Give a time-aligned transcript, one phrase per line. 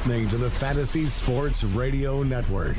[0.00, 2.78] Listening to the Fantasy Sports Radio Network.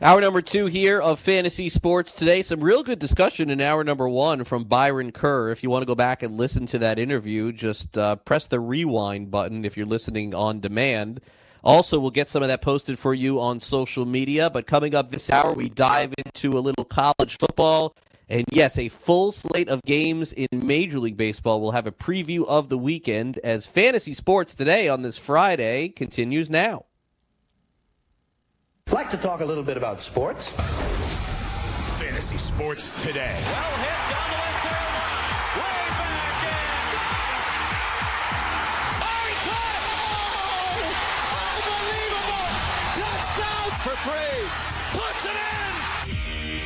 [0.00, 2.42] Hour number two here of Fantasy Sports today.
[2.42, 5.52] Some real good discussion in hour number one from Byron Kerr.
[5.52, 8.58] If you want to go back and listen to that interview, just uh, press the
[8.58, 11.20] rewind button if you're listening on demand.
[11.62, 14.50] Also, we'll get some of that posted for you on social media.
[14.50, 17.94] But coming up this hour, we dive into a little college football
[18.28, 21.60] and yes, a full slate of games in Major League Baseball.
[21.60, 26.50] We'll have a preview of the weekend as fantasy sports today on this Friday continues
[26.50, 26.84] now.
[28.86, 30.48] I'd like to talk a little bit about sports.
[31.98, 33.36] Fantasy sports today.
[33.44, 35.28] Well hit down the left field line.
[35.56, 36.68] Way back in.
[39.04, 39.84] Oh, he caught it!
[40.44, 40.84] Oh!
[41.56, 42.48] Unbelievable!
[42.96, 44.67] Touchdown for three.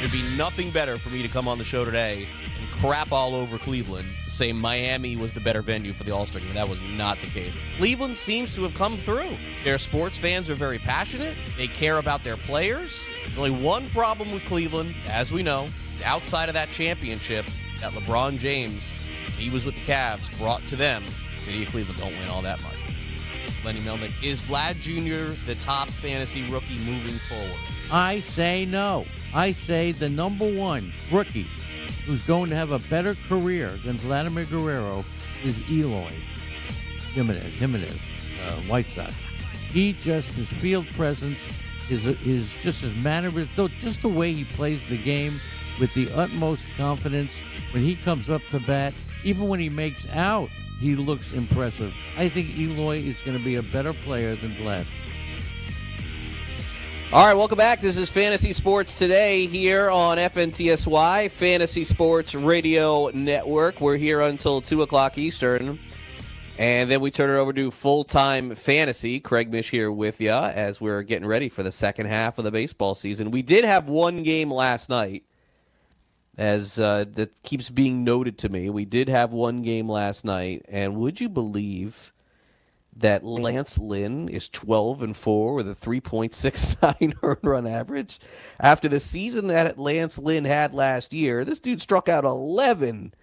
[0.02, 2.26] There'd be nothing better for me to come on the show today
[2.60, 6.40] and crap all over Cleveland, say Miami was the better venue for the All Star
[6.40, 6.52] game.
[6.54, 7.54] That was not the case.
[7.76, 9.30] Cleveland seems to have come through.
[9.62, 13.06] Their sports fans are very passionate, they care about their players.
[13.26, 17.46] There's only one problem with Cleveland, as we know, is outside of that championship
[17.80, 18.82] that LeBron James,
[19.38, 21.04] he was with the Cavs, brought to them.
[21.36, 22.74] The city of Cleveland don't win all that much.
[23.64, 25.40] Lenny Melnick, is Vlad Jr.
[25.46, 27.71] the top fantasy rookie moving forward?
[27.92, 29.04] I say no.
[29.34, 31.46] I say the number one rookie
[32.06, 35.04] who's going to have a better career than Vladimir Guerrero
[35.44, 36.10] is Eloy
[37.12, 37.98] Jimenez, Jimenez,
[38.46, 39.12] uh, White Sox.
[39.70, 41.38] He just his field presence,
[41.86, 45.38] his his just his mannerisms, just the way he plays the game
[45.78, 47.32] with the utmost confidence
[47.72, 48.94] when he comes up to bat,
[49.24, 50.48] even when he makes out,
[50.80, 51.94] he looks impressive.
[52.16, 54.86] I think Eloy is going to be a better player than Vlad.
[57.12, 57.80] All right, welcome back.
[57.80, 63.82] This is Fantasy Sports Today here on FNTSY, Fantasy Sports Radio Network.
[63.82, 65.78] We're here until 2 o'clock Eastern.
[66.58, 69.20] And then we turn it over to full time fantasy.
[69.20, 72.50] Craig Mish here with you as we're getting ready for the second half of the
[72.50, 73.30] baseball season.
[73.30, 75.24] We did have one game last night,
[76.38, 78.70] as uh, that keeps being noted to me.
[78.70, 82.10] We did have one game last night, and would you believe
[82.96, 88.20] that Lance Lynn is 12 and 4 with a 3.69 earned run average
[88.60, 91.44] after the season that Lance Lynn had last year.
[91.44, 93.14] This dude struck out 11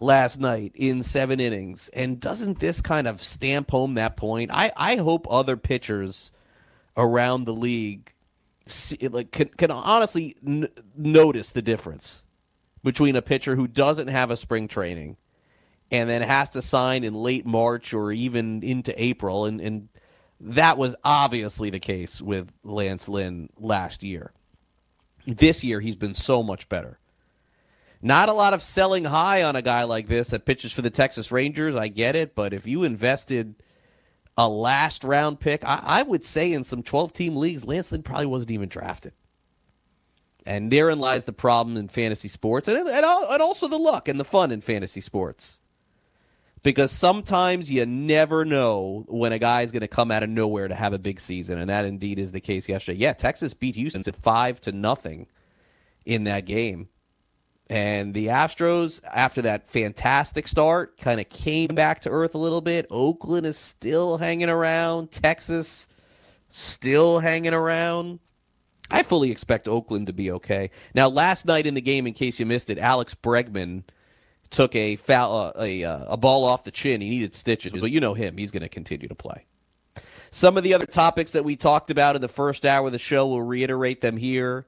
[0.00, 4.50] last night in 7 innings and doesn't this kind of stamp home that point?
[4.52, 6.30] I I hope other pitchers
[6.96, 8.12] around the league
[8.66, 12.24] see, like can, can honestly n- notice the difference
[12.84, 15.16] between a pitcher who doesn't have a spring training
[15.90, 19.46] and then has to sign in late March or even into April.
[19.46, 19.88] And, and
[20.40, 24.32] that was obviously the case with Lance Lynn last year.
[25.26, 26.98] This year, he's been so much better.
[28.00, 30.90] Not a lot of selling high on a guy like this that pitches for the
[30.90, 31.74] Texas Rangers.
[31.74, 32.34] I get it.
[32.34, 33.56] But if you invested
[34.36, 38.02] a last round pick, I, I would say in some 12 team leagues, Lance Lynn
[38.02, 39.14] probably wasn't even drafted.
[40.46, 44.18] And therein lies the problem in fantasy sports and, and, and also the luck and
[44.18, 45.60] the fun in fantasy sports
[46.62, 50.68] because sometimes you never know when a guy is going to come out of nowhere
[50.68, 52.98] to have a big season, and that indeed is the case yesterday.
[52.98, 55.26] Yeah, Texas beat Houston at five to nothing
[56.04, 56.88] in that game,
[57.70, 62.62] and the Astros, after that fantastic start, kind of came back to earth a little
[62.62, 62.86] bit.
[62.90, 65.10] Oakland is still hanging around.
[65.10, 65.88] Texas
[66.48, 68.20] still hanging around.
[68.90, 70.70] I fully expect Oakland to be okay.
[70.94, 73.82] Now, last night in the game, in case you missed it, Alex Bregman
[74.50, 77.00] took a foul, uh, a uh, a ball off the chin.
[77.00, 79.46] He needed stitches, but you know him; he's going to continue to play.
[80.30, 82.98] Some of the other topics that we talked about in the first hour of the
[82.98, 84.66] show, we'll reiterate them here.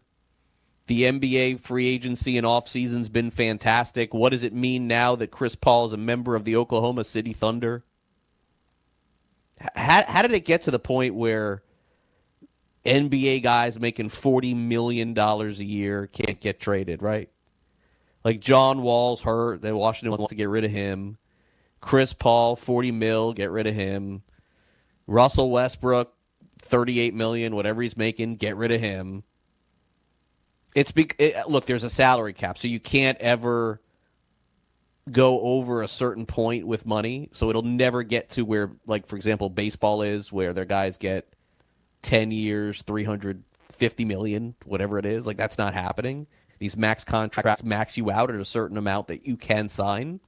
[0.87, 4.13] The NBA free agency and offseason's been fantastic.
[4.15, 7.33] What does it mean now that Chris Paul is a member of the Oklahoma City
[7.33, 7.85] Thunder?
[9.77, 11.63] How, how did it get to the point where
[12.85, 17.31] NBA guys making $40 million a year can't get traded, right?
[18.25, 19.63] Like John Wall's hurt.
[19.63, 21.17] Then Washington wants to get rid of him.
[21.81, 24.23] Chris Paul, 40 mil, get rid of him.
[25.07, 26.13] Russell Westbrook,
[26.63, 29.25] 38 million, whatever he's making, get rid of him.
[30.75, 33.81] It's be- it, look, there's a salary cap, so you can't ever
[35.11, 39.17] go over a certain point with money, so it'll never get to where, like for
[39.17, 41.27] example, baseball is, where their guys get
[42.03, 45.27] ten years, three hundred fifty million, whatever it is.
[45.27, 46.29] Like that's not happening.
[46.61, 50.21] These max contracts max you out at a certain amount that you can sign.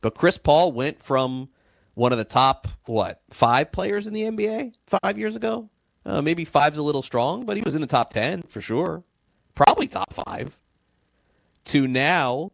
[0.00, 1.50] But Chris Paul went from
[1.92, 5.68] one of the top what five players in the NBA five years ago.
[6.06, 9.04] Uh, maybe five's a little strong, but he was in the top ten for sure,
[9.54, 10.58] probably top five.
[11.66, 12.52] To now,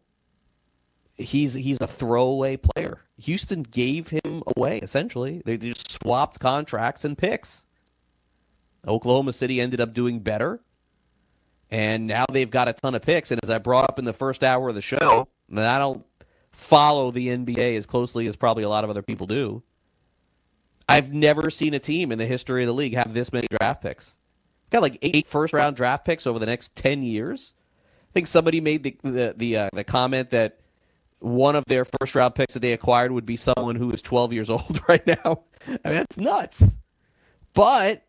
[1.15, 2.99] he's he's a throwaway player.
[3.17, 5.41] Houston gave him away essentially.
[5.45, 7.65] They just swapped contracts and picks.
[8.85, 10.59] Oklahoma City ended up doing better,
[11.71, 13.31] and now they've got a ton of picks.
[13.31, 16.05] And as I brought up in the first hour of the show, and I don't
[16.51, 19.63] follow the NBA as closely as probably a lot of other people do.
[20.87, 23.81] I've never seen a team in the history of the league have this many draft
[23.81, 24.17] picks.
[24.69, 27.53] Got like eight first round draft picks over the next ten years.
[28.09, 30.59] I think somebody made the the the, uh, the comment that
[31.19, 34.33] one of their first round picks that they acquired would be someone who is 12
[34.33, 35.43] years old right now.
[35.67, 36.79] I mean, that's nuts.
[37.53, 38.03] But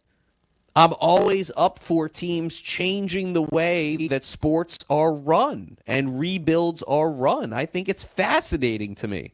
[0.77, 7.11] I'm always up for teams changing the way that sports are run and rebuilds are
[7.11, 7.55] run.
[7.55, 9.33] I think it's fascinating to me.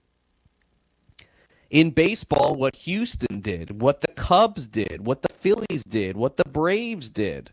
[1.68, 6.44] In baseball, what Houston did, what the Cubs did, what the Phillies did, what the
[6.44, 7.50] Braves did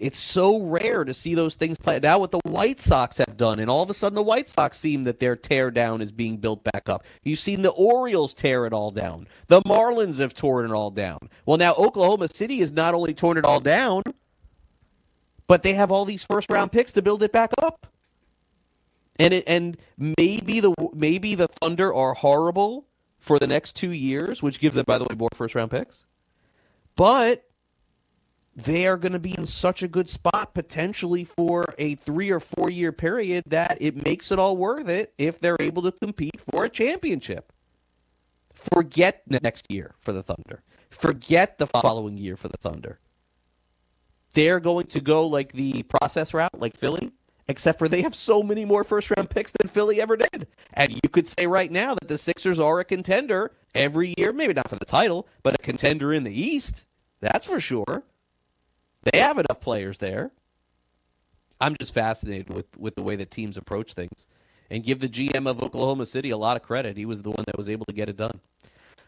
[0.00, 2.20] it's so rare to see those things play out.
[2.20, 5.04] What the White Sox have done, and all of a sudden the White Sox seem
[5.04, 7.04] that their tear down is being built back up.
[7.22, 9.28] You've seen the Orioles tear it all down.
[9.48, 11.18] The Marlins have torn it all down.
[11.44, 14.02] Well, now Oklahoma City has not only torn it all down,
[15.46, 17.86] but they have all these first round picks to build it back up.
[19.18, 22.86] And it, and maybe the maybe the Thunder are horrible
[23.18, 26.06] for the next two years, which gives them, by the way, more first round picks.
[26.96, 27.49] But
[28.54, 32.40] they are going to be in such a good spot potentially for a three or
[32.40, 36.40] four year period that it makes it all worth it if they're able to compete
[36.50, 37.52] for a championship.
[38.52, 40.62] Forget the next year for the Thunder.
[40.90, 42.98] Forget the following year for the Thunder.
[44.34, 47.12] They're going to go like the process route, like Philly,
[47.48, 50.46] except for they have so many more first round picks than Philly ever did.
[50.74, 54.54] And you could say right now that the Sixers are a contender every year, maybe
[54.54, 56.84] not for the title, but a contender in the East.
[57.20, 58.04] That's for sure.
[59.02, 60.30] They have enough players there.
[61.60, 64.26] I'm just fascinated with, with the way that teams approach things
[64.70, 66.96] and give the GM of Oklahoma City a lot of credit.
[66.96, 68.40] He was the one that was able to get it done.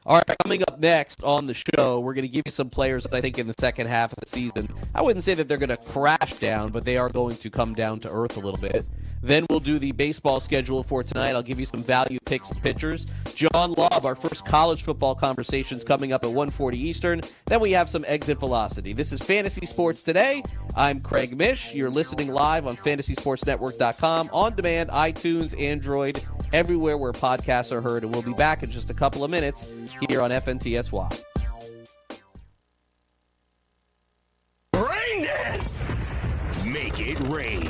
[0.04, 3.04] All right, coming up next on the show, we're going to give you some players
[3.04, 5.58] that I think in the second half of the season, I wouldn't say that they're
[5.58, 8.60] going to crash down, but they are going to come down to earth a little
[8.60, 8.84] bit.
[9.22, 11.30] Then we'll do the baseball schedule for tonight.
[11.30, 13.06] I'll give you some value picks and pitchers.
[13.34, 17.20] John Laub, our first college football conversations coming up at 1:40 Eastern.
[17.46, 18.92] Then we have some exit velocity.
[18.92, 20.42] This is Fantasy Sports Today.
[20.76, 21.74] I'm Craig Mish.
[21.74, 28.02] You're listening live on fantasysportsnetwork.com, on demand, iTunes, Android, everywhere where podcasts are heard.
[28.02, 29.72] And we'll be back in just a couple of minutes
[30.08, 31.22] here on FNTSY.
[34.74, 35.86] Rain dance!
[36.64, 37.61] Make it rain.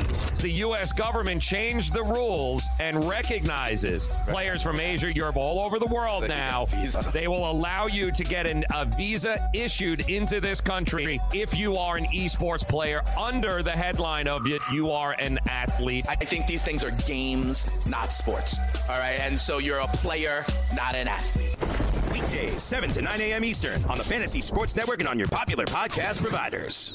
[0.42, 0.92] The U.S.
[0.92, 6.66] government changed the rules and recognizes players from Asia, Europe, all over the world now.
[7.12, 11.76] They will allow you to get an, a visa issued into this country if you
[11.76, 16.06] are an esports player under the headline of it, you are an athlete.
[16.08, 18.58] I think these things are games, not sports.
[18.90, 19.20] All right.
[19.20, 20.44] And so you're a player,
[20.74, 21.56] not an athlete.
[22.12, 23.44] Weekdays, 7 to 9 a.m.
[23.44, 26.94] Eastern on the Fantasy Sports Network and on your popular podcast providers.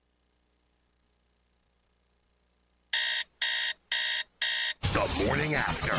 [4.93, 5.95] The morning after.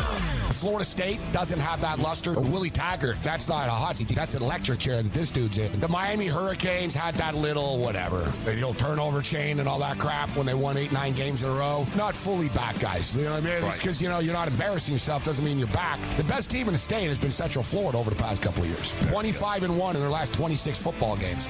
[0.53, 2.39] Florida State doesn't have that luster.
[2.39, 4.09] Willie Taggart, that's not a hot seat.
[4.09, 5.73] That's an electric chair that this dude's in.
[5.81, 10.29] The Miami Hurricanes had that little whatever, the old turnover chain and all that crap
[10.37, 11.87] when they won eight, nine games in a row.
[11.97, 13.17] Not fully back, guys.
[13.17, 13.65] You know what I mean?
[13.65, 15.99] It's because, you know, you're not embarrassing yourself doesn't mean you're back.
[16.19, 18.69] The best team in the state has been Central Florida over the past couple of
[18.69, 18.93] years.
[19.09, 21.49] 25 and 1 in their last 26 football games.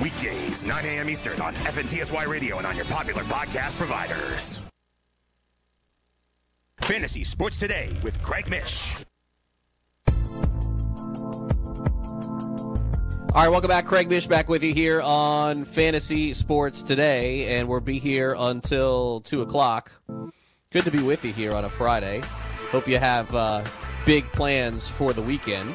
[0.00, 1.10] Weekdays, 9 a.m.
[1.10, 4.60] Eastern on FNTSY Radio and on your popular podcast providers.
[6.88, 9.04] Fantasy Sports Today with Craig Mish.
[13.34, 13.84] All right, welcome back.
[13.84, 19.20] Craig Mish back with you here on Fantasy Sports Today, and we'll be here until
[19.20, 19.92] 2 o'clock.
[20.70, 22.22] Good to be with you here on a Friday.
[22.70, 23.62] Hope you have uh,
[24.06, 25.74] big plans for the weekend.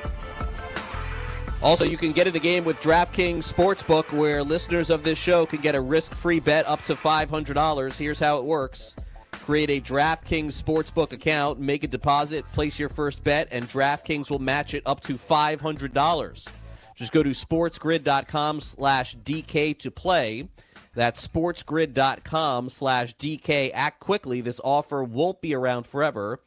[1.62, 5.46] Also, you can get in the game with DraftKings Sportsbook, where listeners of this show
[5.46, 7.98] can get a risk free bet up to $500.
[8.00, 8.96] Here's how it works
[9.44, 14.40] create a DraftKings Sportsbook account, make a deposit, place your first bet, and DraftKings will
[14.40, 16.48] match it up to $500.
[16.96, 20.48] Just go to sportsgrid.com slash DK to play.
[20.96, 23.72] That's sportsgrid.com slash DK.
[23.74, 24.40] Act quickly.
[24.40, 26.40] This offer won't be around forever.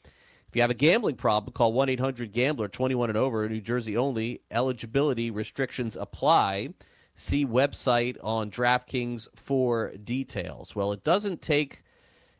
[0.48, 3.96] If you have a gambling problem, call 1 800 Gambler 21 and over, New Jersey
[3.96, 4.40] only.
[4.50, 6.70] Eligibility restrictions apply.
[7.14, 10.74] See website on DraftKings for details.
[10.74, 11.82] Well, it doesn't take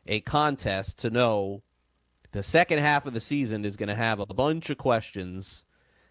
[0.07, 1.63] a contest to know
[2.31, 5.65] the second half of the season is going to have a bunch of questions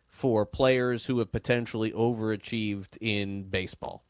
[0.06, 4.02] for players who have potentially overachieved in baseball.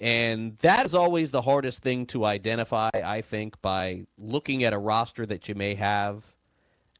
[0.00, 4.78] And that is always the hardest thing to identify, I think, by looking at a
[4.78, 6.34] roster that you may have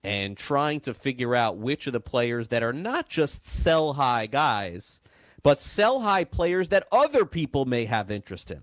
[0.03, 4.27] and trying to figure out which of the players that are not just sell high
[4.27, 5.01] guys,
[5.43, 8.63] but sell high players that other people may have interest in.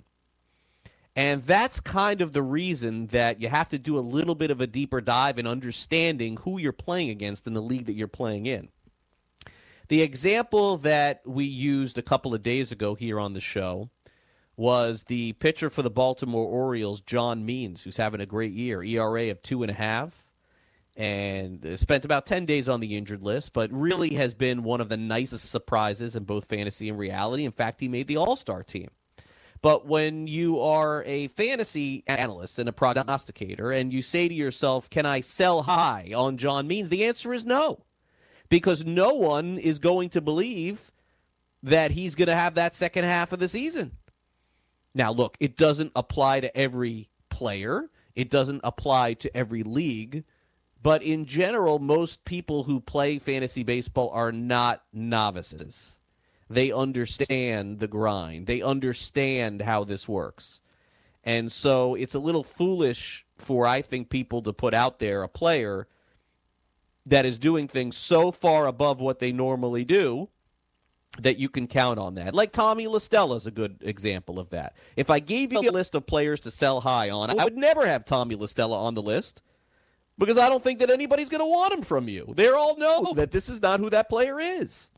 [1.15, 4.60] And that's kind of the reason that you have to do a little bit of
[4.60, 8.45] a deeper dive in understanding who you're playing against in the league that you're playing
[8.45, 8.67] in.
[9.88, 13.89] The example that we used a couple of days ago here on the show
[14.57, 19.29] was the pitcher for the Baltimore Orioles, John Means, who's having a great year, ERA
[19.29, 20.34] of two and a half,
[20.98, 24.81] and uh, spent about 10 days on the injured list, but really has been one
[24.81, 27.45] of the nicest surprises in both fantasy and reality.
[27.45, 28.89] In fact, he made the All Star team.
[29.65, 34.91] But when you are a fantasy analyst and a prognosticator and you say to yourself,
[34.91, 36.89] Can I sell high on John Means?
[36.89, 37.84] The answer is no.
[38.48, 40.91] Because no one is going to believe
[41.63, 43.93] that he's going to have that second half of the season.
[44.93, 50.25] Now, look, it doesn't apply to every player, it doesn't apply to every league.
[50.79, 55.98] But in general, most people who play fantasy baseball are not novices.
[56.50, 58.48] They understand the grind.
[58.48, 60.62] They understand how this works.
[61.24, 65.28] And so it's a little foolish for, I think, people to put out there a
[65.28, 65.88] player
[67.08, 70.30] that is doing things so far above what they normally do
[71.20, 72.34] that you can count on that.
[72.34, 74.75] Like Tommy La Stella is a good example of that.
[74.96, 77.86] If I gave you a list of players to sell high on, I would never
[77.86, 79.42] have Tommy La Stella on the list
[80.18, 82.34] because I don't think that anybody's going to want him from you.
[82.36, 84.90] They all know that this is not who that player is.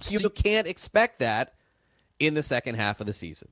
[0.00, 1.54] So you can't expect that
[2.18, 3.48] in the second half of the season.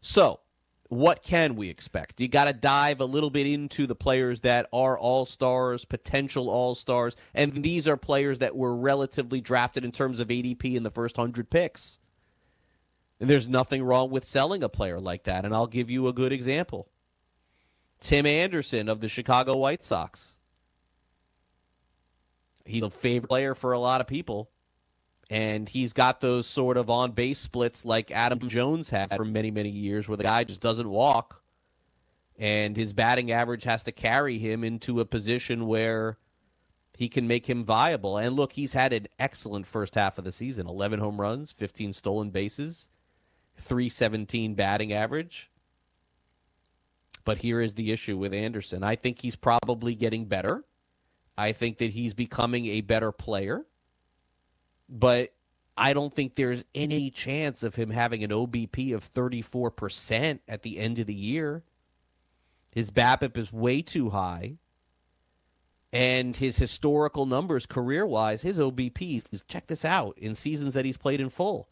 [0.00, 0.40] So,
[0.88, 2.20] what can we expect?
[2.20, 6.48] You got to dive a little bit into the players that are all stars, potential
[6.48, 10.84] all stars, and these are players that were relatively drafted in terms of ADP in
[10.84, 11.98] the first 100 picks.
[13.20, 16.12] And there's nothing wrong with selling a player like that, and I'll give you a
[16.12, 16.88] good example.
[18.00, 20.38] Tim Anderson of the Chicago White Sox.
[22.64, 24.50] He's a favorite player for a lot of people
[25.30, 29.50] And he's got those sort of on base splits like Adam Jones had for many,
[29.50, 31.42] many years, where the guy just doesn't walk.
[32.38, 36.16] And his batting average has to carry him into a position where
[36.96, 38.16] he can make him viable.
[38.16, 41.92] And look, he's had an excellent first half of the season 11 home runs, 15
[41.92, 42.88] stolen bases,
[43.58, 45.50] 317 batting average.
[47.24, 48.82] But here is the issue with Anderson.
[48.82, 50.64] I think he's probably getting better.
[51.36, 53.64] I think that he's becoming a better player
[54.88, 55.32] but
[55.76, 57.14] I don't think there's any mm-hmm.
[57.14, 61.62] chance of him having an OBP of 34% at the end of the year.
[62.72, 64.58] His BABIP is way too high.
[65.92, 70.84] And his historical numbers, career wise, his OBP is check this out in seasons that
[70.84, 71.68] he's played in full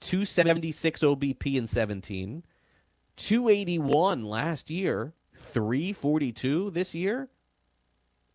[0.00, 2.44] 276 OBP in 17,
[3.16, 7.28] 281 last year, 342 this year.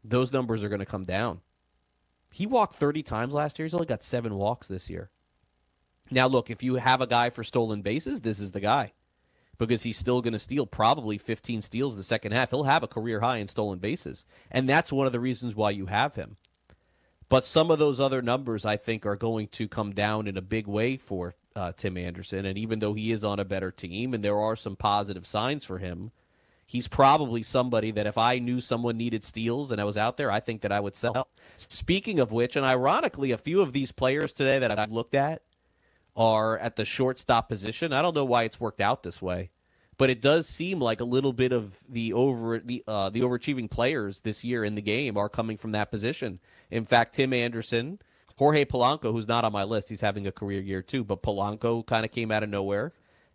[0.04, 1.40] Those numbers are going to come down.
[2.34, 3.66] He walked 30 times last year.
[3.66, 5.12] He's only got seven walks this year.
[6.10, 8.94] Now, look, if you have a guy for stolen bases, this is the guy
[9.60, 12.50] because he's still going to steal probably 15 steals the second half.
[12.50, 14.26] He'll have a career high in stolen bases.
[14.50, 16.38] And that's one of the reasons why you have him.
[17.30, 20.42] But some of those other numbers, I think, are going to come down in a
[20.42, 22.46] big way for uh, Tim Anderson.
[22.46, 25.64] And even though he is on a better team and there are some positive signs
[25.64, 26.12] for him,
[26.66, 30.32] he's probably somebody that if I knew someone needed steals and I was out there,
[30.32, 31.28] I think that I would sell.
[31.58, 35.42] Speaking of which, and ironically, a few of these players today that I've looked at
[36.16, 37.94] are at the shortstop position.
[37.94, 39.52] I don't know why it's worked out this way,
[39.98, 43.70] but it does seem like a little bit of the over the uh, the overachieving
[43.70, 46.40] players this year in the game are coming from that position.
[46.70, 48.00] In fact, Tim Anderson,
[48.38, 51.86] Jorge Polanco, who's not on my list, he's having a career year too, but Polanco
[51.86, 52.94] kind of came out of nowhere.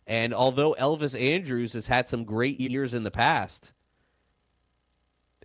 [0.08, 3.74] And although Elvis Andrus has had some great years in the past,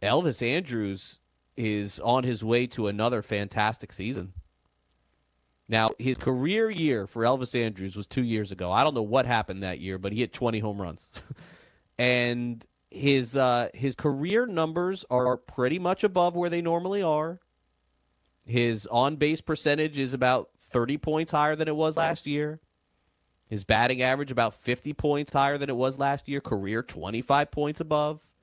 [0.02, 1.20] Elvis Andrus
[1.58, 4.32] is on his way to another fantastic season.
[5.68, 8.72] Now, his career year for Elvis Andrus was two years ago.
[8.72, 11.12] I don't know what happened that year, but he hit 20 home runs.
[11.98, 17.40] and his uh, his career numbers are pretty much above where they normally are.
[18.46, 22.62] His on base percentage is about 30 points higher than it was last year.
[23.54, 26.42] His batting average about 50 points higher than it was last year.
[26.42, 28.34] Career 25 points above.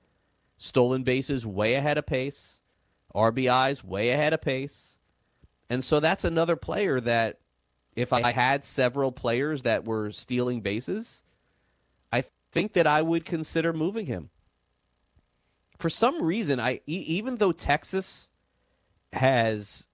[0.57, 2.61] Stolen bases way ahead of pace.
[3.13, 5.01] RBIs way ahead of pace.
[5.69, 7.41] And so that's another player that
[7.97, 11.25] if I had several players that were stealing bases,
[12.13, 14.31] I think that I would consider moving him.
[15.77, 18.31] For some reason, I even though Texas
[19.13, 19.89] has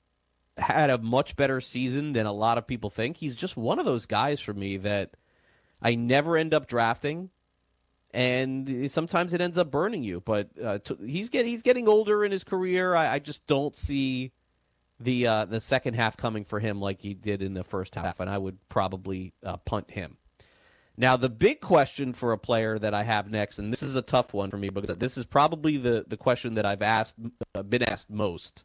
[0.58, 3.18] had a much better season than a lot of people think.
[3.18, 5.16] He's just one of those guys for me that
[5.82, 7.30] I never end up drafting,
[8.12, 10.20] and sometimes it ends up burning you.
[10.20, 12.94] But uh, t- he's get he's getting older in his career.
[12.94, 14.32] I, I just don't see
[14.98, 18.20] the uh, the second half coming for him like he did in the first half,
[18.20, 20.16] and I would probably uh, punt him.
[20.98, 24.02] Now, the big question for a player that I have next, and this is a
[24.02, 27.16] tough one for me because this is probably the, the question that I've asked
[27.54, 28.64] uh, been asked most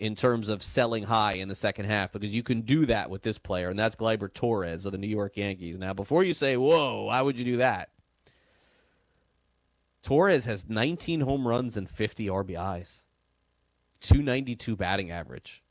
[0.00, 3.22] in terms of selling high in the second half because you can do that with
[3.22, 5.78] this player, and that's Gleyber Torres of the New York Yankees.
[5.78, 7.90] Now, before you say, whoa, why would you do that?
[10.02, 13.04] Torres has 19 home runs and 50 RBIs,
[14.00, 15.62] 292 batting average.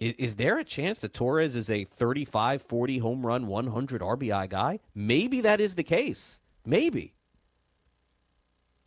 [0.00, 4.50] Is, is there a chance that Torres is a 35, 40 home run, 100 RBI
[4.50, 4.80] guy?
[4.92, 6.40] Maybe that is the case.
[6.64, 7.14] Maybe.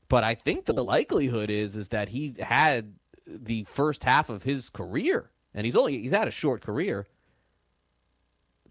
[0.10, 2.96] But I think the likelihood is is that he had
[3.30, 7.08] the first half of his career, and he's only he's had a short career.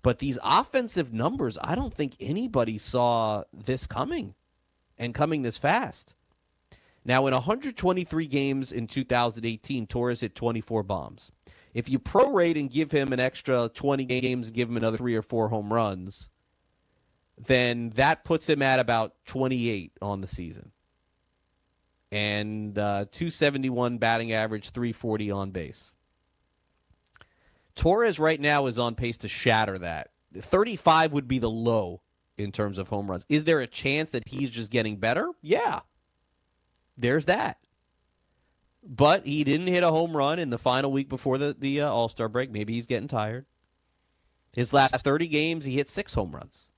[0.03, 4.35] But these offensive numbers, I don't think anybody saw this coming
[4.97, 6.15] and coming this fast.
[7.05, 11.33] Now, in 123 games in 2018, Torres hit 24 bombs.
[11.75, 15.23] If you prorate and give him an extra 20 games give him another three or
[15.23, 16.31] four home runs,
[17.37, 20.73] then that puts him at about 28 on the season
[22.11, 25.95] and uh, 271 batting average, 340 on base.
[27.75, 30.11] Torres right now is on pace to shatter that.
[30.37, 32.03] 35 would be the low
[32.37, 33.27] in terms of home runs.
[33.29, 35.31] Is there a chance that he's just getting better?
[35.43, 35.81] Yeah.
[36.97, 37.59] There's that.
[38.83, 41.91] But he didn't hit a home run in the final week before the, the uh,
[41.91, 42.51] All Star break.
[42.51, 43.47] Maybe he's getting tired.
[44.53, 46.71] His last 30 games, he hit six home runs.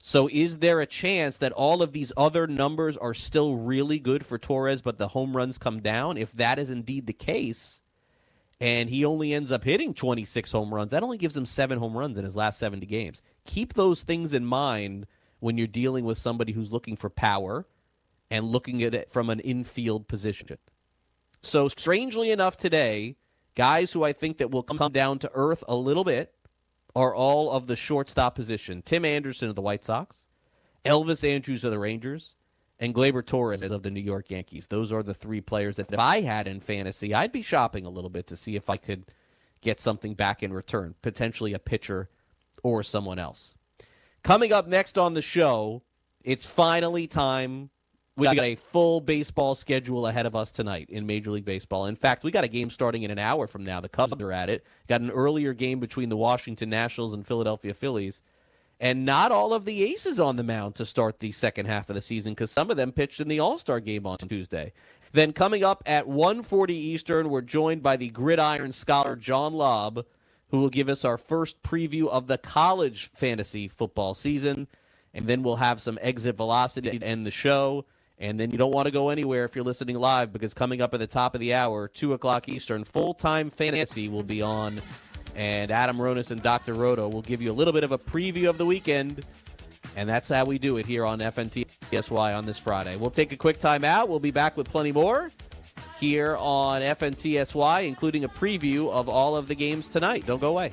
[0.00, 4.24] So is there a chance that all of these other numbers are still really good
[4.24, 6.16] for Torres, but the home runs come down?
[6.16, 7.82] If that is indeed the case,
[8.60, 11.96] and he only ends up hitting 26 home runs, that only gives him seven home
[11.96, 13.22] runs in his last 70 games.
[13.44, 15.06] Keep those things in mind
[15.40, 17.66] when you're dealing with somebody who's looking for power
[18.30, 20.58] and looking at it from an infield position.
[21.40, 23.16] So strangely enough today,
[23.54, 26.32] guys who I think that will come down to earth a little bit
[26.94, 28.82] are all of the shortstop position.
[28.82, 30.26] Tim Anderson of the White Sox,
[30.84, 32.34] Elvis Andrus of the Rangers,
[32.80, 34.68] and Gleyber Torres of the New York Yankees.
[34.68, 37.90] Those are the three players that if I had in fantasy, I'd be shopping a
[37.90, 39.06] little bit to see if I could
[39.60, 42.08] get something back in return, potentially a pitcher
[42.62, 43.54] or someone else.
[44.22, 45.82] Coming up next on the show,
[46.22, 47.70] it's finally time.
[48.18, 51.86] We got a full baseball schedule ahead of us tonight in Major League Baseball.
[51.86, 53.80] In fact, we got a game starting in an hour from now.
[53.80, 54.64] The Cubs are at it.
[54.88, 58.22] Got an earlier game between the Washington Nationals and Philadelphia Phillies.
[58.80, 61.94] And not all of the aces on the mound to start the second half of
[61.94, 64.72] the season because some of them pitched in the All-Star game on Tuesday.
[65.12, 70.04] Then coming up at 1:40 Eastern, we're joined by the gridiron scholar John Laub,
[70.48, 74.66] who will give us our first preview of the college fantasy football season.
[75.14, 77.84] And then we'll have some exit velocity to end the show.
[78.20, 80.92] And then you don't want to go anywhere if you're listening live because coming up
[80.92, 84.80] at the top of the hour, 2 o'clock Eastern, full time fantasy will be on.
[85.36, 86.74] And Adam Ronis and Dr.
[86.74, 89.24] Roto will give you a little bit of a preview of the weekend.
[89.94, 92.96] And that's how we do it here on FNTSY on this Friday.
[92.96, 94.08] We'll take a quick time out.
[94.08, 95.30] We'll be back with plenty more
[96.00, 100.26] here on FNTSY, including a preview of all of the games tonight.
[100.26, 100.72] Don't go away.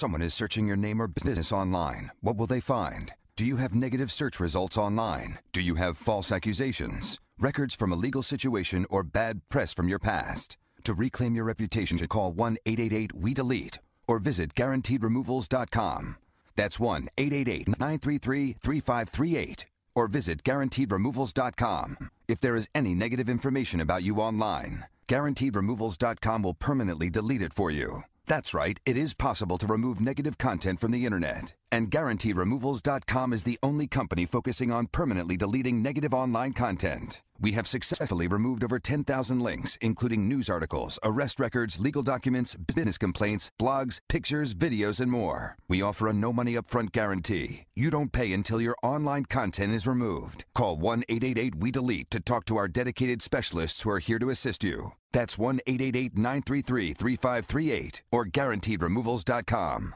[0.00, 2.12] Someone is searching your name or business online.
[2.20, 3.14] What will they find?
[3.34, 5.40] Do you have negative search results online?
[5.52, 9.98] Do you have false accusations, records from a legal situation, or bad press from your
[9.98, 10.56] past?
[10.84, 16.16] To reclaim your reputation, call 1 888 We Delete or visit guaranteedremovals.com.
[16.54, 22.10] That's 1 888 933 3538 or visit guaranteedremovals.com.
[22.28, 27.72] If there is any negative information about you online, guaranteedremovals.com will permanently delete it for
[27.72, 28.04] you.
[28.28, 31.54] That's right, it is possible to remove negative content from the internet.
[31.72, 37.22] And GuaranteeRemovals.com is the only company focusing on permanently deleting negative online content.
[37.40, 42.98] We have successfully removed over 10,000 links, including news articles, arrest records, legal documents, business
[42.98, 45.56] complaints, blogs, pictures, videos, and more.
[45.66, 47.64] We offer a no money upfront guarantee.
[47.74, 50.44] You don't pay until your online content is removed.
[50.54, 54.28] Call 1 888 We Delete to talk to our dedicated specialists who are here to
[54.28, 54.92] assist you.
[55.12, 59.94] That's 1 888 933 3538 or guaranteedremovals.com.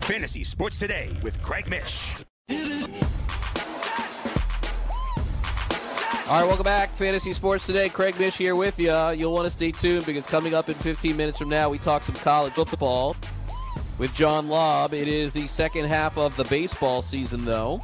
[0.00, 2.24] Fantasy Sports Today with Craig Mish.
[6.28, 6.88] All right, welcome back.
[6.90, 7.88] Fantasy Sports Today.
[7.88, 8.92] Craig Mish here with you.
[9.10, 12.02] You'll want to stay tuned because coming up in 15 minutes from now, we talk
[12.02, 13.16] some college football
[13.98, 14.92] with John Laub.
[14.92, 17.80] It is the second half of the baseball season, though.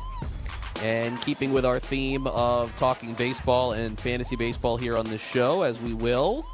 [0.82, 5.62] And keeping with our theme of talking baseball and fantasy baseball here on this show,
[5.62, 6.44] as we will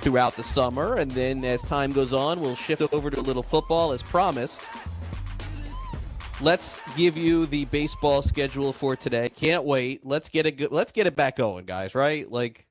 [0.00, 0.96] throughout the summer.
[0.96, 4.68] And then as time goes on, we'll shift over to a little football as promised.
[6.40, 9.28] Let's give you the baseball schedule for today.
[9.28, 10.06] Can't wait.
[10.06, 10.72] Let's get it.
[10.72, 11.94] Let's get it back going, guys.
[11.94, 12.30] Right?
[12.30, 12.66] Like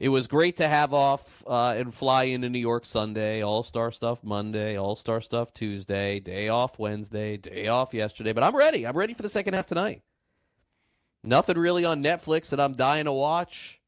[0.00, 3.42] it was great to have off uh, and fly into New York Sunday.
[3.42, 4.76] All star stuff Monday.
[4.76, 6.18] All star stuff Tuesday.
[6.18, 7.36] Day off Wednesday.
[7.36, 8.32] Day off yesterday.
[8.32, 8.84] But I'm ready.
[8.84, 10.02] I'm ready for the second half tonight.
[11.24, 13.80] Nothing really on Netflix that I'm dying to watch.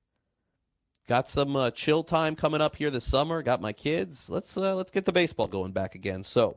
[1.09, 3.43] Got some uh, chill time coming up here this summer.
[3.43, 4.31] Got my kids.
[4.31, 6.23] Let's uh, let's get the baseball going back again.
[6.23, 6.57] So.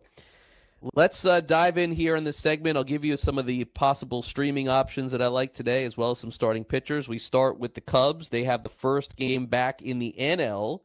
[0.94, 2.76] Let's uh, dive in here in this segment.
[2.76, 6.12] I'll give you some of the possible streaming options that I like today, as well
[6.12, 7.08] as some starting pitchers.
[7.08, 8.30] We start with the Cubs.
[8.30, 10.82] They have the first game back in the NL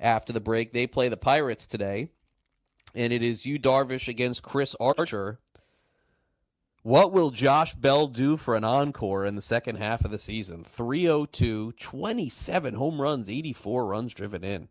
[0.00, 0.72] after the break.
[0.72, 2.08] They play the Pirates today,
[2.92, 5.38] and it is Yu Darvish against Chris Archer.
[6.86, 10.62] What will Josh Bell do for an encore in the second half of the season?
[10.62, 14.68] 302, 27 home runs, 84 runs driven in.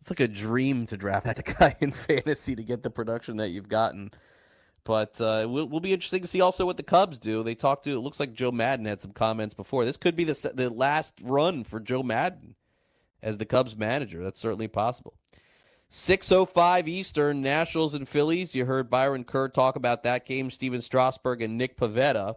[0.00, 3.48] It's like a dream to draft that guy in fantasy to get the production that
[3.48, 4.12] you've gotten.
[4.84, 7.42] But uh, will will be interesting to see also what the Cubs do.
[7.42, 7.96] They talked to.
[7.96, 9.84] It looks like Joe Maddon had some comments before.
[9.84, 12.54] This could be the the last run for Joe Maddon
[13.20, 14.22] as the Cubs manager.
[14.22, 15.14] That's certainly possible.
[15.94, 18.52] 6:05 Eastern, Nationals and Phillies.
[18.52, 20.50] You heard Byron Kerr talk about that game.
[20.50, 22.34] Stephen Strasburg and Nick Pivetta.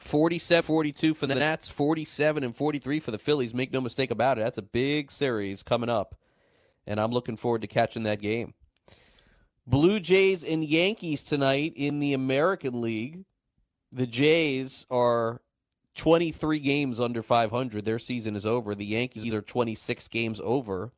[0.00, 3.54] 47-42 for the Nats, 47 and 43 for the Phillies.
[3.54, 4.40] Make no mistake about it.
[4.42, 6.16] That's a big series coming up,
[6.84, 8.54] and I'm looking forward to catching that game.
[9.64, 13.24] Blue Jays and Yankees tonight in the American League.
[13.92, 15.42] The Jays are
[15.94, 17.84] 23 games under 500.
[17.84, 18.74] Their season is over.
[18.74, 20.92] The Yankees are 26 games over.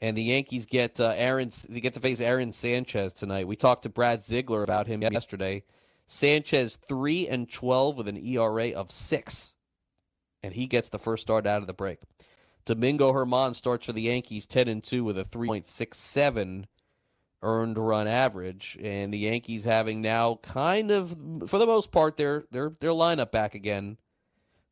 [0.00, 1.50] And the Yankees get uh, Aaron.
[1.68, 3.46] They get to face Aaron Sanchez tonight.
[3.46, 5.62] We talked to Brad Ziegler about him yesterday.
[6.06, 9.54] Sanchez three and twelve with an ERA of six,
[10.42, 12.00] and he gets the first start out of the break.
[12.66, 16.66] Domingo German starts for the Yankees ten and two with a three point six seven
[17.42, 21.10] earned run average, and the Yankees having now kind of,
[21.46, 23.96] for the most part, their their their lineup back again.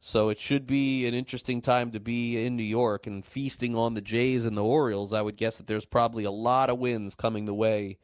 [0.04, 3.94] So it should be an interesting time to be in New York and feasting on
[3.94, 5.12] the Jays and the Orioles.
[5.12, 7.98] I would guess that there's probably a lot of wins coming the way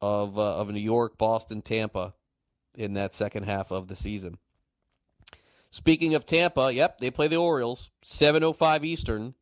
[0.00, 2.14] of uh, of New York, Boston, Tampa
[2.74, 4.38] in that second half of the season.
[5.70, 9.34] Speaking of Tampa, yep, they play the Orioles, 7:05 Eastern.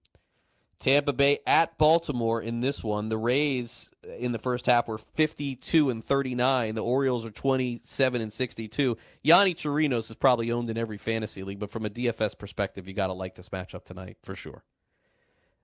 [0.78, 3.08] Tampa Bay at Baltimore in this one.
[3.08, 6.74] The Rays in the first half were 52 and 39.
[6.76, 8.96] The Orioles are 27 and 62.
[9.24, 12.94] Yonny Chirinos is probably owned in every fantasy league, but from a DFS perspective, you
[12.94, 14.62] got to like this matchup tonight for sure.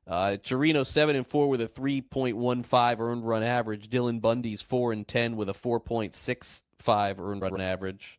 [0.06, 3.88] Uh, Chirino seven and four with a 3.15 earned run average.
[3.88, 8.18] Dylan Bundy's four and 10 with a 4.65 earned run average.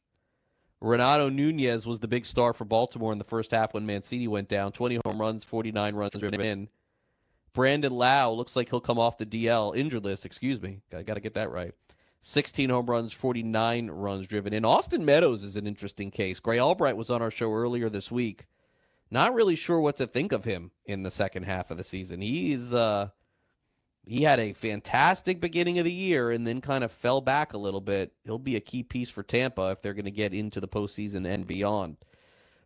[0.82, 4.48] Renato Nunez was the big star for Baltimore in the first half when Mancini went
[4.48, 4.72] down.
[4.72, 6.70] 20 home runs, 49 runs driven in.
[7.56, 10.26] Brandon Lowe looks like he'll come off the DL injured list.
[10.26, 11.74] Excuse me, I got to get that right.
[12.22, 14.66] 16 home runs, 49 runs driven in.
[14.66, 16.40] Austin Meadows is an interesting case.
[16.40, 18.46] Gray Albright was on our show earlier this week.
[19.10, 22.22] Not really sure what to think of him in the second half of the season.
[22.22, 23.10] He's uh,
[24.06, 27.58] he had a fantastic beginning of the year and then kind of fell back a
[27.58, 28.12] little bit.
[28.24, 31.26] He'll be a key piece for Tampa if they're going to get into the postseason
[31.26, 31.98] and beyond.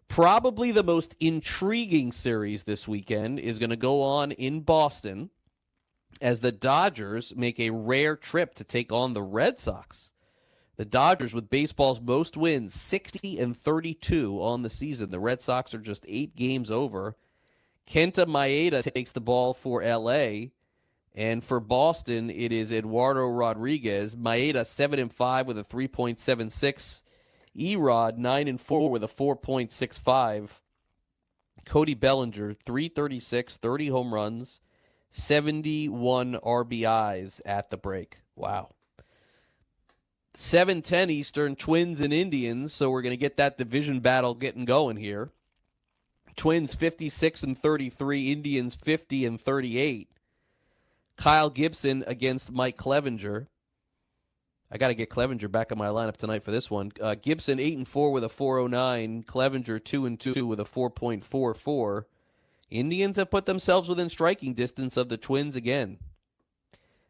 [0.10, 5.30] Probably the most intriguing series this weekend is going to go on in Boston
[6.20, 10.12] as the Dodgers make a rare trip to take on the Red Sox.
[10.78, 15.12] The Dodgers, with baseball's most wins, 60 and 32 on the season.
[15.12, 17.16] The Red Sox are just eight games over.
[17.88, 20.50] Kenta Maeda takes the ball for LA.
[21.14, 24.16] And for Boston, it is Eduardo Rodriguez.
[24.16, 27.04] Maeda, 7 and 5 with a 3.76.
[27.60, 30.60] Erod, 9 and 4 with a 4.65.
[31.66, 34.62] Cody Bellinger, 336, 30 home runs,
[35.12, 38.20] 71 RBIs at the break.
[38.36, 38.70] Wow.
[40.34, 42.74] 7:10 Eastern, Twins and Indians.
[42.74, 45.32] So we're going to get that division battle getting going here.
[46.36, 50.10] Twins 56 and 33, Indians 50 and 38.
[51.18, 53.48] Kyle Gibson against Mike Clevinger.
[54.72, 56.92] I got to get Clevinger back in my lineup tonight for this one.
[57.02, 62.06] Uh, Gibson 8 and 4 with a 409, Clevinger 2 and 2 with a 4.44.
[62.70, 65.98] Indians have put themselves within striking distance of the Twins again.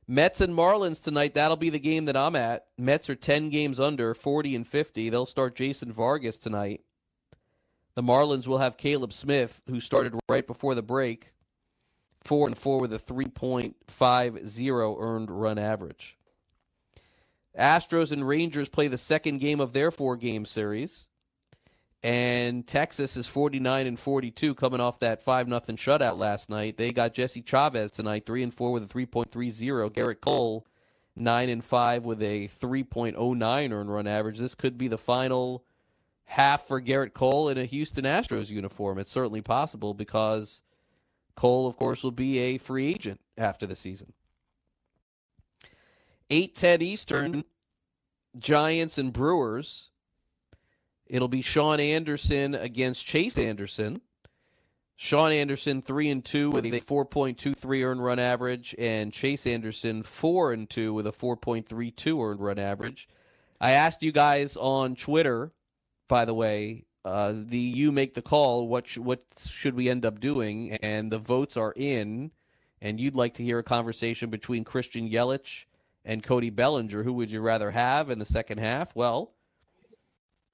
[0.07, 1.33] Mets and Marlins tonight.
[1.33, 2.67] That'll be the game that I'm at.
[2.77, 5.09] Mets are 10 games under, 40 and 50.
[5.09, 6.81] They'll start Jason Vargas tonight.
[7.95, 11.33] The Marlins will have Caleb Smith, who started right before the break,
[12.23, 16.18] 4 and 4 with a 3.50 earned run average.
[17.57, 21.05] Astros and Rangers play the second game of their four game series.
[22.01, 26.77] And Texas is 49 and 42 coming off that 5 nothing shutout last night.
[26.77, 29.91] They got Jesse Chavez tonight, 3 and 4 with a 3.30.
[29.91, 30.65] Gerrit Cole
[31.15, 34.39] 9 and 5 with a 3.09 earned run average.
[34.39, 35.65] This could be the final
[36.25, 38.97] half for Gerrit Cole in a Houston Astros uniform.
[38.97, 40.61] It's certainly possible because
[41.35, 44.13] Cole of course will be a free agent after the season.
[46.29, 47.43] 8:10 Eastern
[48.37, 49.89] Giants and Brewers.
[51.07, 54.01] It'll be Shaun Anderson against Chase Anderson.
[54.95, 60.51] Shaun Anderson three and two with a 4.23 earned run average, and Chase Anderson four
[60.51, 63.07] and two with a 4.32 earned run average.
[63.61, 65.51] I asked you guys on Twitter,
[66.07, 68.67] by the way, uh, the you make the call.
[68.67, 70.73] What sh- what should we end up doing?
[70.73, 72.31] And the votes are in.
[72.81, 75.65] And you'd like to hear a conversation between Christian Yelich
[76.05, 77.03] and Cody Bellinger.
[77.03, 78.95] Who would you rather have in the second half?
[78.95, 79.33] Well,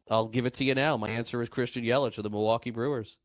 [0.10, 0.98] I'll give it to you now.
[0.98, 3.18] My answer is Christian Yelich of the Milwaukee Brewers.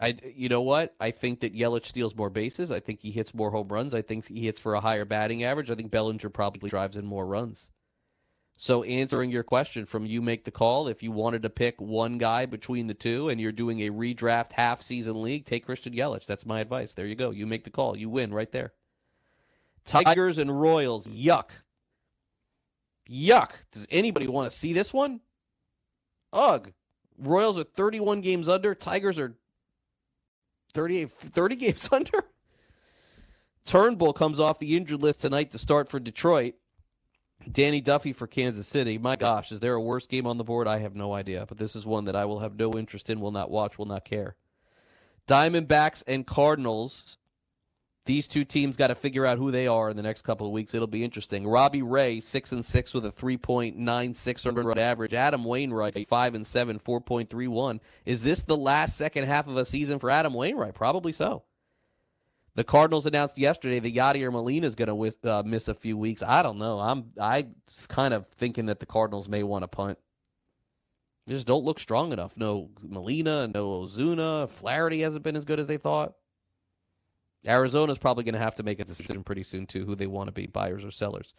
[0.00, 0.94] I, you know what?
[1.00, 2.70] I think that Yelich steals more bases.
[2.70, 3.94] I think he hits more home runs.
[3.94, 5.70] I think he hits for a higher batting average.
[5.70, 7.70] I think Bellinger probably drives in more runs.
[8.56, 12.18] So, answering your question from you make the call, if you wanted to pick one
[12.18, 16.26] guy between the two and you're doing a redraft half season league, take Christian Yelich.
[16.26, 16.94] That's my advice.
[16.94, 17.30] There you go.
[17.30, 17.96] You make the call.
[17.96, 18.72] You win right there.
[19.84, 21.06] Tigers and Royals.
[21.06, 21.50] Yuck.
[23.10, 23.50] Yuck.
[23.72, 25.20] Does anybody want to see this one?
[26.32, 26.72] Ugh.
[27.18, 28.74] Royals are 31 games under.
[28.74, 29.36] Tigers are
[30.72, 32.24] 38, 30 games under.
[33.64, 36.54] Turnbull comes off the injured list tonight to start for Detroit.
[37.50, 38.98] Danny Duffy for Kansas City.
[38.98, 40.66] My gosh, is there a worse game on the board?
[40.66, 43.20] I have no idea, but this is one that I will have no interest in,
[43.20, 44.36] will not watch, will not care.
[45.26, 47.18] Diamondbacks and Cardinals.
[48.06, 50.52] These two teams got to figure out who they are in the next couple of
[50.52, 50.74] weeks.
[50.74, 51.46] It'll be interesting.
[51.46, 55.14] Robbie Ray, six and six with a three point nine six run average.
[55.14, 57.80] Adam Wainwright, five and seven, four point three one.
[58.04, 60.74] Is this the last second half of a season for Adam Wainwright?
[60.74, 61.44] Probably so.
[62.56, 66.22] The Cardinals announced yesterday that Yadier Molina is going to uh, miss a few weeks.
[66.22, 66.78] I don't know.
[66.80, 67.48] I'm I
[67.88, 69.98] kind of thinking that the Cardinals may want to punt.
[71.26, 72.36] They just don't look strong enough.
[72.36, 74.48] No Molina, no Ozuna.
[74.50, 76.12] Flaherty hasn't been as good as they thought.
[77.46, 80.28] Arizona's probably going to have to make a decision pretty soon too, who they want
[80.28, 81.34] to be, buyers or sellers.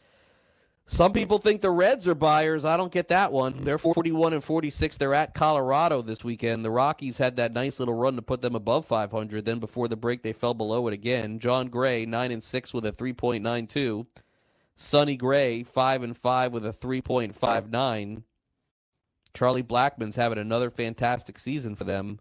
[0.87, 2.63] Some people think the Reds are buyers.
[2.63, 3.63] I don't get that one.
[3.63, 4.97] They're 41 and 46.
[4.97, 6.63] They're at Colorado this weekend.
[6.63, 9.45] The Rockies had that nice little run to put them above 500.
[9.45, 11.39] Then before the break, they fell below it again.
[11.39, 14.05] Jon Gray, 9 and 6 with a 3.92.
[14.75, 18.23] Sonny Gray, 5 and 5 with a 3.59.
[19.33, 22.19] Charlie Blackmon's having another fantastic season for them,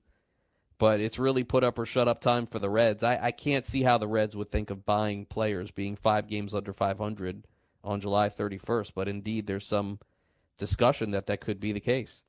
[0.85, 3.03] but it's really put up or shut up time for the Reds.
[3.03, 6.55] I, I can't see how the Reds would think of buying players being five games
[6.55, 7.47] under 500
[7.83, 9.99] on July 31st, but indeed there's some
[10.59, 12.25] discussion that that could be the case.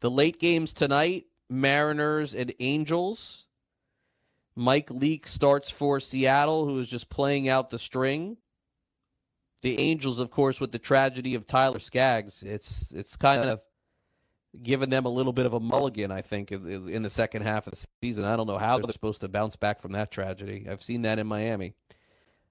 [0.00, 3.46] The late games tonight Mariners and Angels.
[4.56, 8.38] Mike Leake starts for Seattle, who is just playing out the string.
[9.62, 13.60] The Angels, of course, with the tragedy of Tyler Skaggs, it's it's kind of
[14.62, 17.72] given them a little bit of a mulligan, I think, in the second half of
[17.72, 18.24] the season.
[18.24, 20.66] I don't know how they're supposed to bounce back from that tragedy.
[20.68, 21.74] I've seen that in Miami.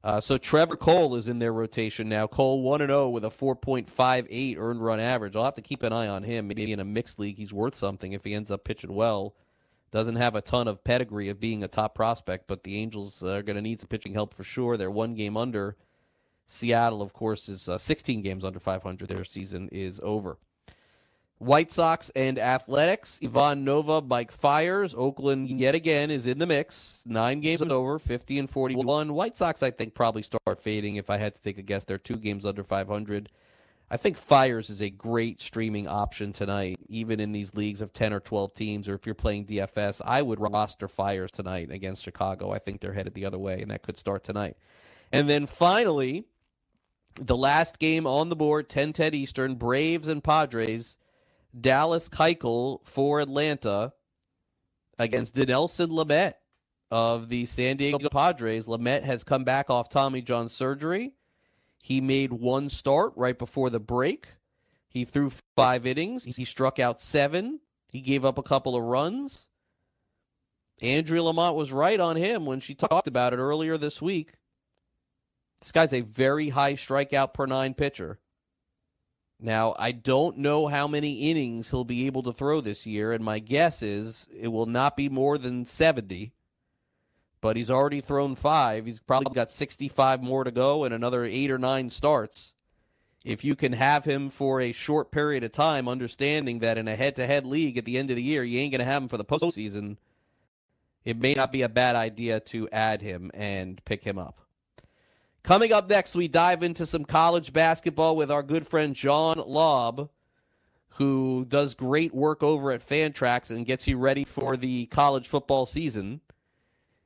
[0.04, 2.28] Uh, so Taylor Cole is in their rotation now.
[2.28, 5.36] Cole 1 0 with a 4.58 earned run average.
[5.36, 6.48] I'll have to keep an eye on him.
[6.48, 9.36] Maybe in a mixed league, he's worth something if he ends up pitching well.
[9.92, 13.44] Doesn't have a ton of pedigree of being a top prospect, but the Angels are
[13.44, 14.76] going to need some pitching help for sure.
[14.76, 15.78] They're one game under.
[16.48, 19.08] Seattle, of course, is uh, 16 games under 500.
[19.08, 20.38] Their season is over.
[21.44, 23.20] White Sox and Athletics.
[23.22, 24.96] Ivan Nova, Mike Fiers.
[24.98, 27.04] Oakland yet again is in the mix.
[27.06, 29.14] Nine games over, 50 and 41.
[29.14, 30.96] White Sox, I think, probably start fading.
[30.96, 33.30] If I had to take a guess, they're two games under 500.
[33.92, 38.14] I think Fiers is a great streaming option tonight, even in these leagues of 10
[38.14, 40.02] or 12 teams, or if you're playing DFS.
[40.06, 42.52] I would roster Fiers tonight against Chicago.
[42.52, 44.56] I think they're headed the other way, and that could start tonight.
[45.12, 46.24] And then finally,
[47.22, 50.98] the last game on the board, 10 10 Eastern, Braves and Padres.
[51.60, 53.94] Dallas Keuchel for Atlanta
[54.98, 56.34] against Dinelson Lamet
[56.92, 58.68] of the San Diego Padres.
[58.68, 61.14] Lamet has come back off Tommy John surgery.
[61.82, 64.28] He made one start right before the break.
[64.90, 66.24] He threw five innings.
[66.24, 67.60] He struck out seven.
[67.90, 69.48] He gave up a couple of runs.
[70.82, 74.34] Andrea Lamont was right on him when she talked about it earlier this week.
[75.62, 78.20] This guy's a very high strikeout per nine pitcher.
[79.44, 83.26] Now, I don't know how many innings he'll be able to throw this year, and
[83.26, 86.32] my guess is it will not be more than 70.
[87.42, 88.86] But he's already thrown five.
[88.86, 92.56] He's probably got 65 more to go and another eight or nine starts.
[93.26, 96.96] if you can have him for a short period of time, understanding that in a
[96.96, 99.18] head-to-head league at the end of the year, you ain't going to have him for
[99.18, 99.98] the postseason,
[101.04, 104.43] it may not be a bad idea to add him and pick him up.
[105.44, 110.08] Coming up next, we dive into some college basketball with our good friend John Laub,
[110.92, 115.66] who does great work over at Fantrax and gets you ready for the college football
[115.66, 116.22] season.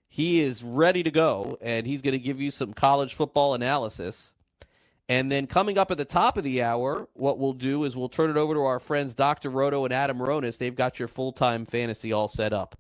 [0.08, 4.34] He is ready to go, and he's going to give you some college football analysis.
[5.10, 8.08] And then coming up at the top of the hour, what we'll do is we'll
[8.08, 9.50] turn it over to our friends Dr.
[9.50, 10.60] Roto and Adam Ronis.
[10.60, 12.78] They've got your full time fantasy all set up.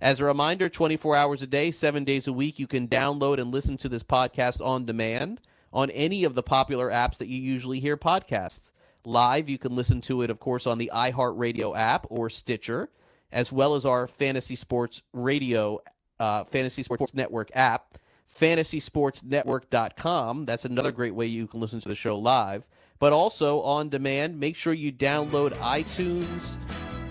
[0.00, 3.52] As a reminder, 24 hours a day, seven days a week, you can download and
[3.52, 5.40] listen to this podcast on demand
[5.72, 8.72] on any of the popular apps that you usually hear podcasts.
[9.04, 12.90] Live, you can listen to it, of course, on the iHeartRadio app or Stitcher,
[13.32, 15.80] as well as our Fantasy Sports Radio,
[16.20, 17.98] uh, Fantasy Sports Network app
[18.38, 20.44] fantasysportsnetwork.com.
[20.44, 22.66] That's another great way you can listen to the show live.
[22.98, 26.58] But also on demand, make sure you download iTunes,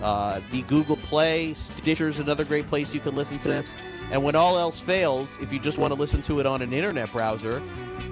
[0.02, 3.76] uh, the Google Play, Stitcher's another great place you can listen to this.
[4.10, 6.72] And when all else fails, if you just want to listen to it on an
[6.72, 7.62] internet browser,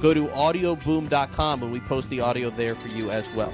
[0.01, 3.53] go to audioboom.com and we post the audio there for you as well.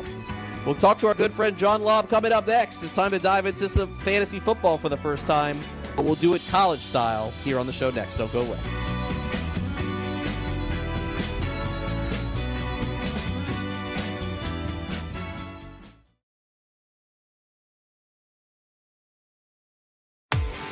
[0.66, 2.82] We'll talk to our good friend John Laub coming up next.
[2.82, 5.60] It's time to dive into some fantasy football for the first time,
[5.96, 8.16] but we'll do it college style here on the show next.
[8.16, 9.01] Don't go away.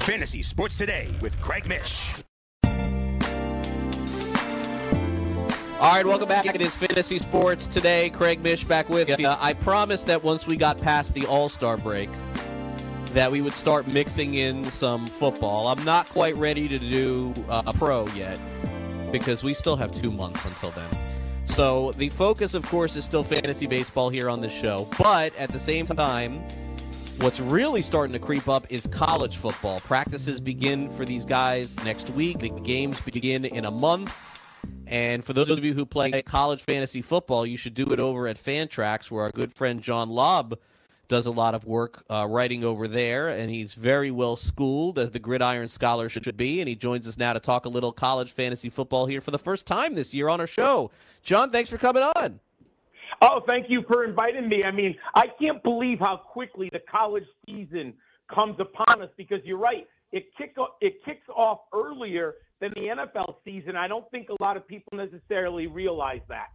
[0.00, 2.22] Fantasy Sports Today with Craig Mish.
[5.80, 6.46] All right, welcome back.
[6.46, 8.10] It is Fantasy Sports today.
[8.10, 9.26] Craig Mish back with you.
[9.26, 12.10] I promised that once we got past the All Star break,
[13.08, 15.68] that we would start mixing in some football.
[15.68, 18.38] I'm not quite ready to do uh, a pro yet
[19.10, 20.88] because we still have two months until then.
[21.44, 24.86] So the focus, of course, is still fantasy baseball here on this show.
[24.98, 26.42] But at the same time,
[27.18, 29.80] what's really starting to creep up is college football.
[29.80, 32.38] Practices begin for these guys next week.
[32.38, 34.12] The games begin in a month.
[34.86, 38.26] And for those of you who play college fantasy football, you should do it over
[38.26, 40.58] at Fantrax, where our good friend John Laub
[41.08, 45.10] does a lot of work uh, writing over there, and he's very well schooled, as
[45.10, 46.60] the Gridiron Scholar should be.
[46.60, 49.38] And he joins us now to talk a little college fantasy football here for the
[49.38, 50.90] first time this year on our show.
[51.22, 52.40] John, thanks for coming on.
[53.24, 54.64] Oh, thank you for inviting me.
[54.64, 57.94] I mean, I can't believe how quickly the college season
[58.32, 59.86] comes upon us because you're right.
[60.12, 63.76] It kick it kicks off earlier than the NFL season.
[63.76, 66.48] I don't think a lot of people necessarily realize that.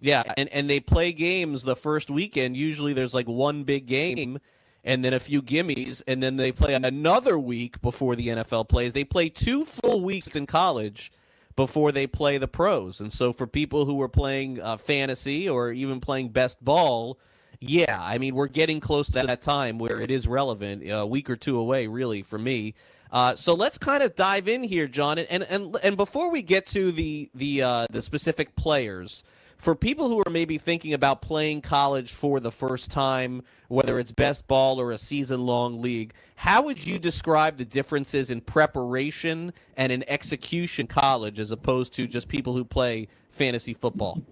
[0.00, 2.56] Yeah, and, and they play games the first weekend.
[2.56, 4.38] Usually there's like one big game
[4.82, 8.94] and then a few gimmies, and then they play another week before the NFL plays.
[8.94, 11.12] They play two full weeks in college
[11.60, 13.02] before they play the pros.
[13.02, 17.18] And so for people who are playing uh, fantasy or even playing best ball,
[17.60, 21.28] yeah, I mean, we're getting close to that time where it is relevant, a week
[21.28, 22.72] or two away, really, for me.
[23.12, 26.64] Uh, so let's kind of dive in here, John, and and and before we get
[26.68, 29.22] to the the uh, the specific players,
[29.60, 34.10] for people who are maybe thinking about playing college for the first time, whether it's
[34.10, 39.52] best ball or a season long league, how would you describe the differences in preparation
[39.76, 44.22] and in execution college as opposed to just people who play fantasy football?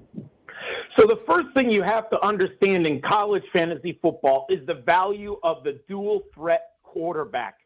[0.98, 5.36] So the first thing you have to understand in college fantasy football is the value
[5.44, 7.58] of the dual threat quarterback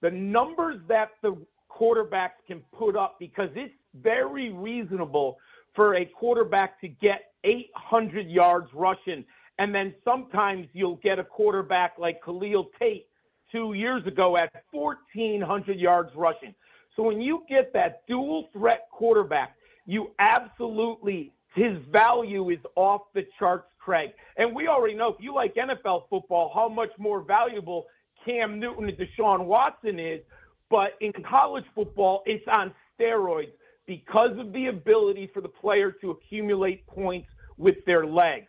[0.00, 1.36] the numbers that the
[1.70, 5.38] quarterbacks can put up because it's very reasonable
[5.74, 9.24] for a quarterback to get 800 yards rushing.
[9.58, 13.06] And then sometimes you'll get a quarterback like Khalil Tate
[13.52, 16.54] two years ago at 1,400 yards rushing.
[16.96, 19.56] So when you get that dual threat quarterback,
[19.86, 24.10] you absolutely, his value is off the charts, Craig.
[24.36, 27.86] And we already know if you like NFL football, how much more valuable
[28.24, 30.20] Cam Newton and Deshaun Watson is,
[30.68, 33.52] but in college football, it's on steroids
[33.90, 37.26] because of the ability for the player to accumulate points
[37.58, 38.46] with their legs.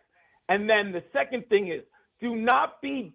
[0.48, 1.82] And then the second thing is
[2.20, 3.12] do not be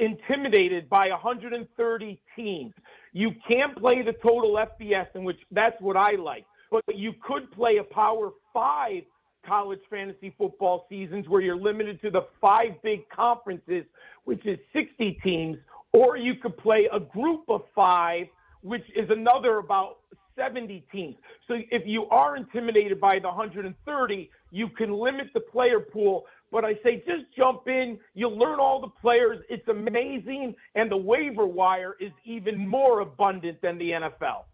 [0.00, 2.72] intimidated by 130 teams.
[3.12, 7.48] You can play the total FBS, in which that's what I like, but you could
[7.52, 9.04] play a Power Five
[9.46, 13.84] college fantasy football seasons where you're limited to the five big conferences,
[14.24, 15.58] which is 60 teams,
[15.92, 18.26] or you could play a group of five,
[18.62, 19.98] which is another about
[20.36, 21.16] 70 teams.
[21.48, 26.24] So if you are intimidated by the 130, you can limit the player pool.
[26.50, 27.98] But I say just jump in.
[28.14, 29.42] You'll learn all the players.
[29.48, 30.54] It's amazing.
[30.74, 34.44] And the waiver wire is even more abundant than the NFL.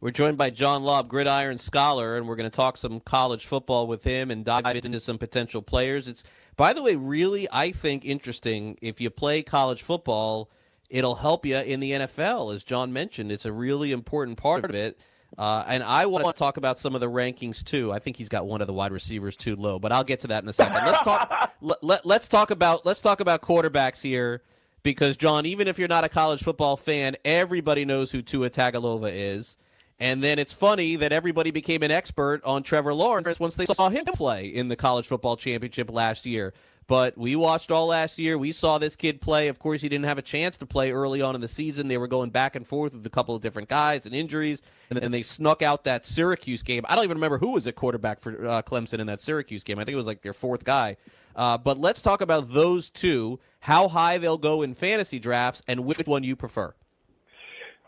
[0.00, 3.86] We're joined by John Laub, Gridiron Scholar, and we're going to talk some college football
[3.86, 6.08] with him and dive into some potential players.
[6.08, 6.24] It's,
[6.56, 8.76] by the way, really, I think, interesting.
[8.82, 10.50] If you play college football,
[10.90, 12.54] it'll help you in the NFL.
[12.54, 14.98] As John mentioned, it's a really important part of it.
[15.36, 17.92] Uh, and I want to talk about some of the rankings too.
[17.92, 20.28] I think he's got one of the wide receivers too low, but I'll get to
[20.28, 20.84] that in a second.
[20.86, 21.52] Let's talk.
[21.60, 24.42] let, let, let's talk about let's talk about quarterbacks here
[24.84, 29.10] because John, even if you're not a college football fan, everybody knows who Tua Tagovailoa
[29.12, 29.56] is.
[29.98, 33.88] And then it's funny that everybody became an expert on Trevor Lawrence once they saw
[33.88, 36.52] him play in the college football championship last year.
[36.86, 38.36] But we watched all last year.
[38.36, 39.48] We saw this kid play.
[39.48, 41.88] Of course, he didn't have a chance to play early on in the season.
[41.88, 44.60] They were going back and forth with a couple of different guys and injuries,
[44.90, 46.84] and then they snuck out that Syracuse game.
[46.88, 49.78] I don't even remember who was at quarterback for uh, Clemson in that Syracuse game.
[49.78, 50.96] I think it was like their fourth guy.
[51.34, 55.84] Uh, but let's talk about those two, how high they'll go in fantasy drafts, and
[55.84, 56.74] which one you prefer.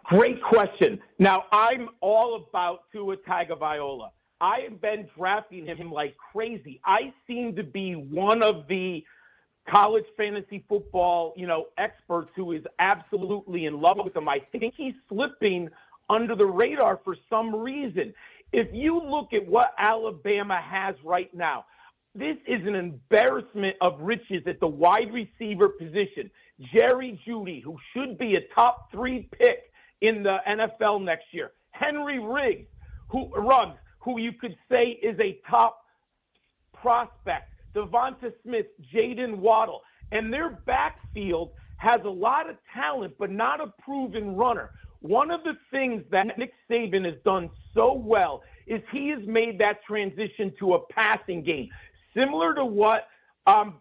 [0.04, 1.00] Great question.
[1.18, 4.10] Now, I'm all about Tua Tagovailoa.
[4.40, 6.80] I have been drafting him like crazy.
[6.84, 9.02] I seem to be one of the
[9.68, 14.28] college fantasy football, you know, experts who is absolutely in love with him.
[14.28, 15.68] I think he's slipping
[16.08, 18.14] under the radar for some reason.
[18.52, 21.64] If you look at what Alabama has right now,
[22.14, 26.30] this is an embarrassment of riches at the wide receiver position.
[26.72, 29.70] Jerry Jeudy, who should be a top three pick
[30.00, 31.52] in the NFL next year.
[31.72, 32.68] Henry Riggs,
[33.08, 33.76] who Ruggs,
[34.06, 35.82] who you could say is a top
[36.72, 37.52] prospect.
[37.74, 39.82] Devonta Smith, Jaden Waddle,
[40.12, 44.70] and their backfield has a lot of talent, but not a proven runner.
[45.00, 49.58] One of the things that Nick Saban has done so well is he has made
[49.58, 51.68] that transition to a passing game,
[52.14, 53.08] similar to what
[53.48, 53.74] um,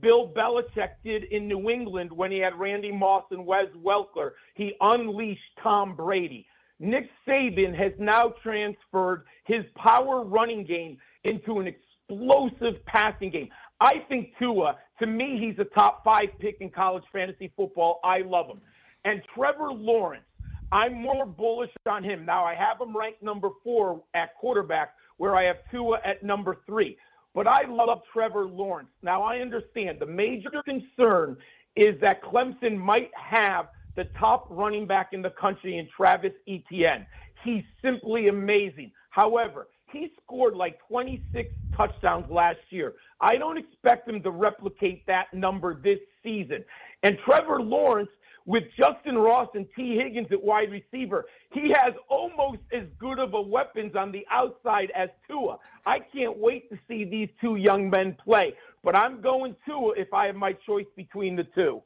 [0.00, 4.30] Bill Belichick did in New England when he had Randy Moss and Wes Welker.
[4.54, 6.46] He unleashed Tom Brady.
[6.80, 13.48] Nick Saban has now transferred his power running game into an explosive passing game.
[13.80, 18.00] I think Tua, to me, he's a top five pick in college fantasy football.
[18.02, 18.60] I love him.
[19.04, 20.24] And Trevor Lawrence,
[20.72, 22.24] I'm more bullish on him.
[22.24, 26.58] Now, I have him ranked number four at quarterback, where I have Tua at number
[26.66, 26.96] three.
[27.34, 28.88] But I love Trevor Lawrence.
[29.02, 31.36] Now, I understand the major concern
[31.76, 33.68] is that Clemson might have
[34.00, 37.06] the top running back in the country in Travis Etienne.
[37.44, 38.92] He's simply amazing.
[39.10, 42.94] However, he scored like 26 touchdowns last year.
[43.20, 46.64] I don't expect him to replicate that number this season.
[47.02, 48.08] And Trevor Lawrence,
[48.46, 53.34] with Justyn Ross and Tee Higgins at wide receiver, he has almost as good of
[53.34, 55.58] a weapons on the outside as Tua.
[55.84, 58.54] I can't wait to see these two young men play.
[58.82, 61.82] But I'm going Tua if I have my choice between the two.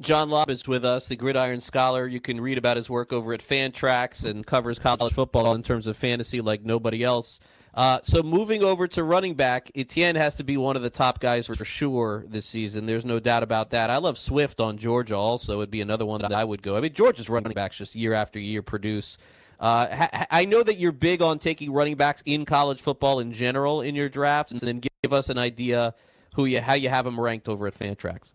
[0.00, 2.06] John Laub is with us, the Gridiron Scholar.
[2.06, 5.88] You can read about his work over at Fantrax and covers college football in terms
[5.88, 7.40] of fantasy like nobody else.
[7.74, 11.20] Uh, so moving over to running back, Etienne has to be one of the top
[11.20, 12.86] guys for sure this season.
[12.86, 13.90] There's no doubt about that.
[13.90, 15.58] I love Swift on Georgia also.
[15.58, 16.76] It'd be another one that I would go.
[16.76, 19.18] I mean, Georgia's running backs just year after year produce.
[19.60, 23.80] Uh, I know that you're big on taking running backs in college football in general
[23.80, 25.94] in your drafts, and then give us an idea
[26.34, 28.32] who you how you have them ranked over at Fantrax.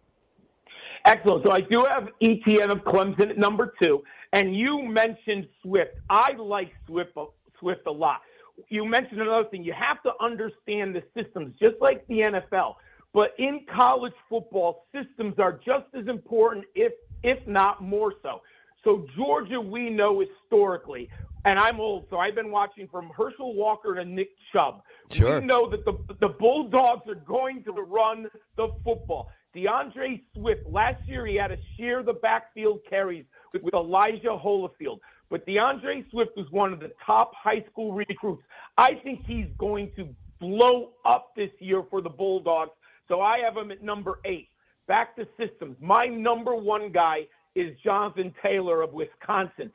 [1.05, 1.45] Excellent.
[1.45, 5.95] So I do have Etienne of Clemson at number two, and you mentioned Swift.
[6.09, 7.11] I like Swift
[7.59, 8.21] Swift a lot.
[8.69, 9.63] You mentioned another thing.
[9.63, 12.75] You have to understand the systems, just like the NFL.
[13.13, 16.93] But in college football, systems are just as important, if
[17.23, 18.41] if not more so.
[18.83, 21.09] So Georgia, we know historically,
[21.45, 24.83] and I'm old, so I've been watching from Herschel Walker to Nick Chubb.
[25.11, 25.39] Sure.
[25.39, 29.29] We know that the the Bulldogs are going to run the football.
[29.55, 34.99] D'Andre Swift, last year he had to share the backfield carries with, with Elijah Holyfield.
[35.29, 38.43] But D'Andre Swift was one of the top high school recruits.
[38.77, 40.07] I think he's going to
[40.39, 42.71] blow up this year for the Bulldogs.
[43.07, 44.49] So I have him at number eight.
[44.87, 45.77] Back to systems.
[45.79, 49.71] My number one guy is Jonathan Taylor of Wisconsin.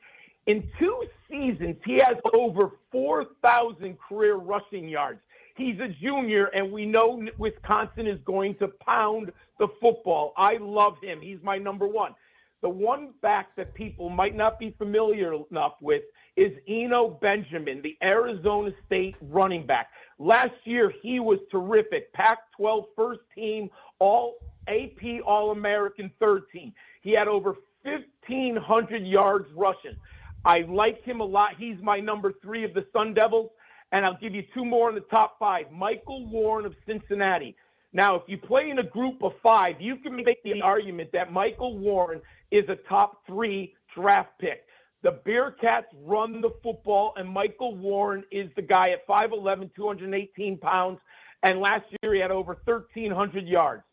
[0.47, 5.19] In two seasons, he has over 4,000 career rushing yards.
[5.59, 10.31] He's a junior, and we know Wisconsin is going to pound the football.
[10.37, 11.19] I love him.
[11.21, 12.15] He's my number one.
[12.61, 16.03] The one back that people might not be familiar enough with
[16.37, 19.89] is Eno Benjamin, the Arizona State running back.
[20.17, 22.13] Last year, he was terrific.
[22.13, 24.35] Pac 12 first team, all
[24.69, 26.71] AP All American third team.
[27.01, 29.97] He had over 1,500 yards rushing.
[30.45, 31.55] I like him a lot.
[31.57, 33.49] He's my number three of the Sun Devils.
[33.91, 35.71] And I'll give you two more in the top five.
[35.71, 37.55] Michael Warren of Cincinnati.
[37.91, 41.31] Now, if you play in a group of five, you can make the argument that
[41.31, 42.21] Michael Warren
[42.51, 44.65] is a top three draft pick.
[45.01, 50.99] The Bearcats run the football, and Michael Warren is the guy at 5'11, 218 pounds.
[51.41, 53.83] And last year he had over 1,300 yards.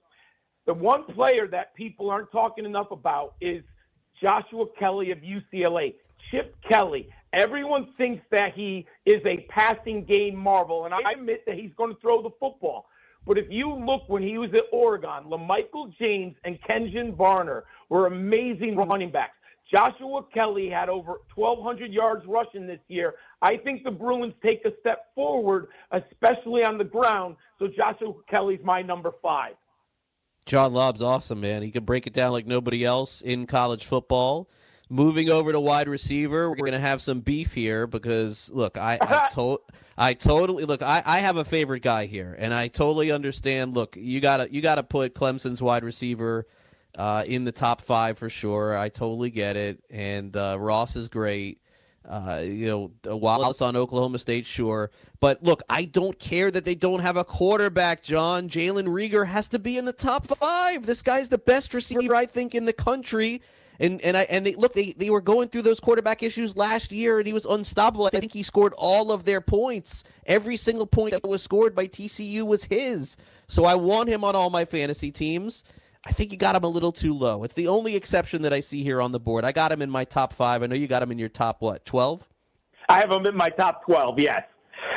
[0.67, 3.63] The one player that people aren't talking enough about is
[4.21, 5.95] Joshua Kelley of UCLA.
[6.31, 7.09] Chip Kelly.
[7.37, 11.95] Everyone thinks that he is a passing game marvel, and I admit that he's going
[11.95, 12.87] to throw the football.
[13.27, 18.07] But if you look when he was at Oregon, LaMichael James and Kenjon Barner were
[18.07, 19.35] amazing running backs.
[19.71, 23.17] Joshua Kelley had over 1,200 yards rushing this year.
[23.43, 27.37] I think the Bruins take a step forward, especially on the ground.
[27.59, 29.57] So Joshua Kelley's my number five.
[30.47, 31.63] John Laub's awesome, man.
[31.63, 34.49] He can break it down like nobody else in college football.
[34.89, 38.99] Moving over to wide receiver, we're going to have some beef here because look, I
[39.01, 39.61] I, to-
[39.99, 40.83] I totally look.
[40.83, 43.75] I, I have a favorite guy here, and I totally understand.
[43.75, 46.47] Look, you gotta you gotta put Clemson's wide receiver
[46.97, 48.77] uh, in the top five for sure.
[48.77, 51.61] I totally get it, and uh, Ross is great.
[52.09, 54.93] Uh, you know, Wallace on Oklahoma State, sure.
[55.19, 58.49] But look, I don't care that they don't have a quarterback, John.
[58.49, 60.87] Jalen Reagor has to be in the top five.
[60.87, 63.43] This guy's the best receiver, I think, in the country.
[63.79, 66.93] And and I and they look they, they were going through those quarterback issues last
[66.93, 68.07] year and he was unstoppable.
[68.07, 70.05] I think he scored all of their points.
[70.27, 73.17] Every single point that was scored by TCU was his.
[73.49, 75.65] So I want him on all my fantasy teams.
[76.07, 77.43] I think you got him a little too low.
[77.43, 79.45] It's the only exception that I see here on the board.
[79.45, 80.63] I got him in my top five.
[80.63, 82.29] I know you got him in your top what, twelve?
[82.89, 84.43] I have him in my top twelve, yes.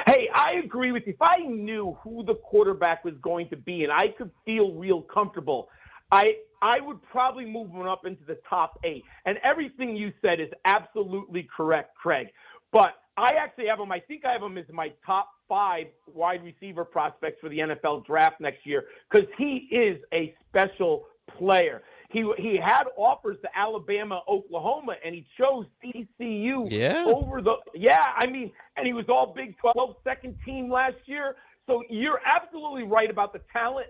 [0.06, 1.14] Hey, I agree with you.
[1.14, 5.02] If I knew who the quarterback was going to be and I could feel real
[5.02, 5.70] comfortable,
[6.12, 9.04] I I would probably move him up into the top eight.
[9.26, 12.28] And everything you said is absolutely correct, Craig.
[12.72, 13.92] But I actually have him.
[13.92, 18.06] I think I have him as my top five wide receiver prospects for the NFL
[18.06, 21.06] draft next year because he is a special
[21.38, 21.82] player.
[22.12, 27.04] He he had offers to Alabama, Oklahoma, and he chose TCU Yeah.
[27.06, 28.14] over the yeah.
[28.18, 31.36] I mean, and he was all Big 12 second team last year.
[31.68, 33.88] So you're absolutely right about the talent.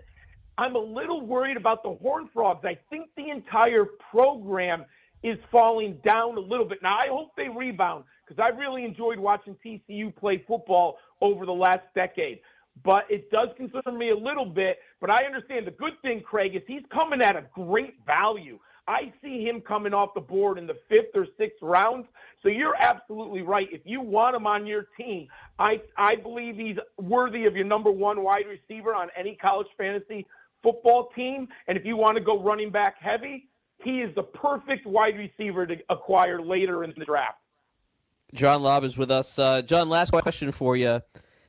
[0.60, 2.66] I'm a little worried about the Horned Frogs.
[2.66, 4.84] I think the entire program
[5.22, 6.80] is falling down a little bit.
[6.82, 11.52] Now I hope they rebound because I really enjoyed watching TCU play football over the
[11.52, 12.40] last decade.
[12.84, 14.80] But it does concern me a little bit.
[15.00, 18.58] But I understand the good thing, Craig, is he's coming at a great value.
[18.86, 22.06] I see him coming off the board in the fifth or sixth rounds.
[22.42, 23.68] So you're absolutely right.
[23.72, 27.90] If you want him on your team, I I believe he's worthy of your number
[27.90, 30.26] one wide receiver on any college fantasy
[30.62, 31.48] football team.
[31.66, 33.48] And if you want to go running back heavy,
[33.78, 37.38] he is the perfect wide receiver to acquire later in the draft.
[38.34, 39.38] John Laub is with us.
[39.38, 41.00] Uh, John, last question for you.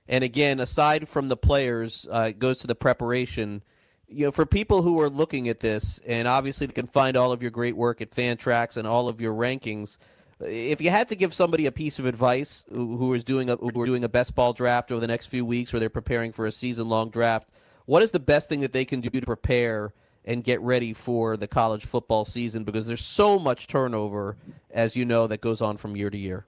[0.07, 3.63] And again, aside from the players, uh, it goes to the preparation.
[4.07, 7.31] You know, for people who are looking at this, and obviously they can find all
[7.31, 9.99] of your great work at Fantrax and all of your rankings.
[10.41, 13.55] If you had to give somebody a piece of advice who, who is doing a
[13.55, 16.31] who are doing a best ball draft over the next few weeks, or they're preparing
[16.31, 17.51] for a season long draft,
[17.85, 19.93] what is the best thing that they can do to prepare
[20.25, 22.63] and get ready for the college football season?
[22.63, 24.37] Because there's so much turnover,
[24.69, 26.45] as you know, that goes on from year to year.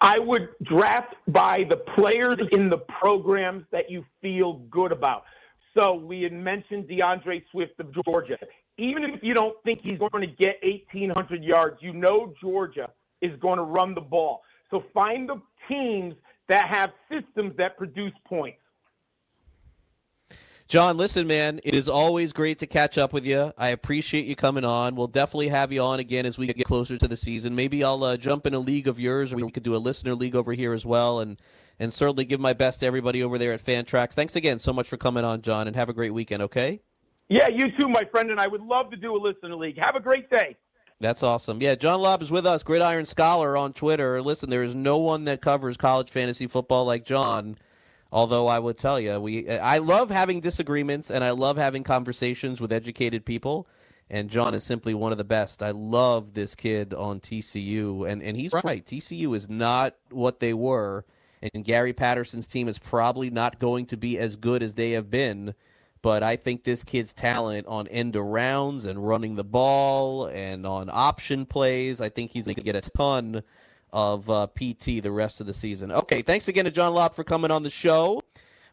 [0.00, 5.24] I would draft by the players in the programs that you feel good about.
[5.76, 8.38] So we had mentioned D'Andre Swift of Georgia.
[8.76, 12.90] Even if you don't think he's going to get 1,800 yards, you know Georgia
[13.20, 14.42] is going to run the ball.
[14.70, 16.14] So find the teams
[16.48, 18.58] that have systems that produce points.
[20.66, 23.52] John, listen, man, it is always great to catch up with you.
[23.58, 24.94] I appreciate you coming on.
[24.96, 27.54] We'll definitely have you on again as we get closer to the season.
[27.54, 30.14] Maybe I'll uh, jump in a league of yours, or we could do a listener
[30.14, 31.40] league over here as well, and
[31.78, 34.14] and certainly give my best to everybody over there at Fantrax.
[34.14, 36.42] Thanks again so much for coming on, John, and have a great weekend.
[36.42, 36.80] Okay.
[37.28, 39.78] Yeah, you too, my friend, and I would love to do a listener league.
[39.78, 40.56] Have a great day.
[41.00, 41.60] That's awesome.
[41.60, 44.22] Yeah, John Laub is with us, Gridiron Scholar on Twitter.
[44.22, 47.58] Listen, there is no one that covers college fantasy football like John.
[48.14, 52.60] Although I would tell you, we I love having disagreements and I love having conversations
[52.60, 53.66] with educated people.
[54.08, 55.64] And John is simply one of the best.
[55.64, 58.84] I love this kid on TCU, and and he's right.
[58.84, 61.04] TCU is not what they were,
[61.42, 65.10] and Gary Patterson's team is probably not going to be as good as they have
[65.10, 65.54] been.
[66.00, 70.88] But I think this kid's talent on end arounds and running the ball and on
[70.92, 73.42] option plays, I think he's going to get a ton
[73.94, 75.92] of uh, PT the rest of the season.
[75.92, 78.20] Okay, thanks again to John Laub for coming on the show.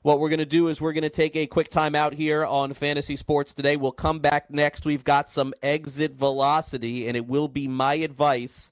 [0.01, 2.43] What we're going to do is we're going to take a quick time out here
[2.43, 3.77] on Fantasy Sports today.
[3.77, 4.83] We'll come back next.
[4.83, 8.71] We've got some exit velocity, and it will be my advice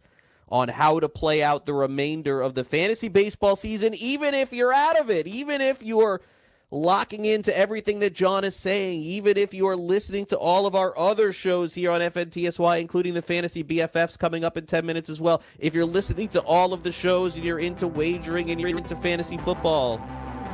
[0.49, 4.73] on how to play out the remainder of the fantasy baseball season, even if you're
[4.73, 6.19] out of it, even if you're
[6.71, 10.75] locking into everything that John is saying, even if you are listening to all of
[10.75, 15.09] our other shows here on FNTSY, including the Fantasy BFFs coming up in 10 minutes
[15.09, 15.41] as well.
[15.57, 18.95] If you're listening to all of the shows and you're into wagering and you're into
[18.95, 19.99] fantasy football,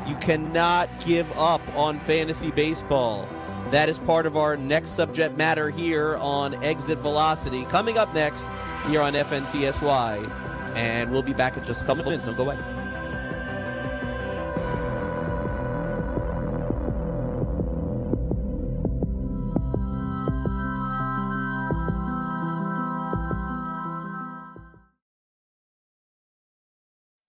[0.07, 3.27] you cannot give up on fantasy baseball.
[3.71, 7.65] That is part of our next subject matter here on Exit Velocity.
[7.65, 8.47] Coming up next
[8.87, 10.31] here on FNTSY.
[10.75, 12.25] And we'll be back in just a couple of minutes.
[12.25, 12.74] Don't go away.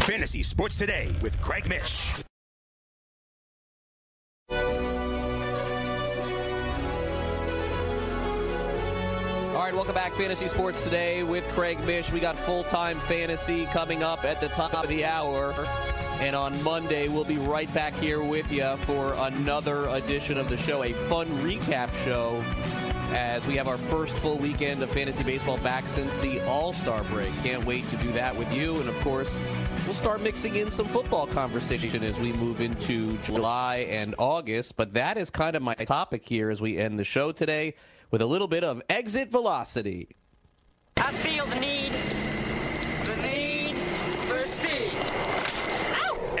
[0.00, 2.22] Fantasy Sports Today with Craig Mish.
[4.50, 4.58] All
[9.60, 12.12] right, welcome back, Fantasy Sports Today with Craig Mish.
[12.12, 15.54] We got full time fantasy coming up at the top of the hour.
[16.20, 20.56] And on Monday, we'll be right back here with you for another edition of the
[20.58, 22.44] show, a fun recap show
[23.14, 27.04] as we have our first full weekend of fantasy baseball back since the All Star
[27.04, 27.32] break.
[27.44, 28.80] Can't wait to do that with you.
[28.80, 29.36] And of course,
[29.86, 34.76] we'll start mixing in some football conversation as we move into July and August.
[34.76, 37.74] But that is kind of my topic here as we end the show today
[38.10, 40.08] with a little bit of exit velocity.
[40.96, 41.92] I feel the need,
[43.06, 43.76] the need
[44.26, 44.92] for speed.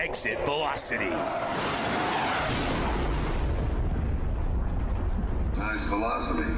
[0.00, 1.93] Exit velocity.
[5.56, 6.50] Nice velocity.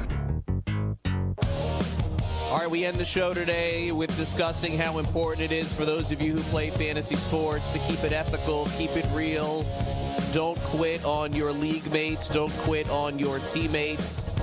[2.49, 6.11] All right, we end the show today with discussing how important it is for those
[6.11, 9.63] of you who play fantasy sports to keep it ethical, keep it real.
[10.33, 12.27] Don't quit on your league mates.
[12.29, 14.35] Don't quit on your teammates.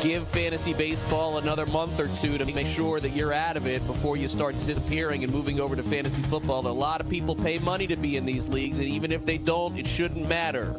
[0.00, 3.86] Give fantasy baseball another month or two to make sure that you're out of it
[3.86, 6.66] before you start disappearing and moving over to fantasy football.
[6.66, 9.38] A lot of people pay money to be in these leagues, and even if they
[9.38, 10.76] don't, it shouldn't matter.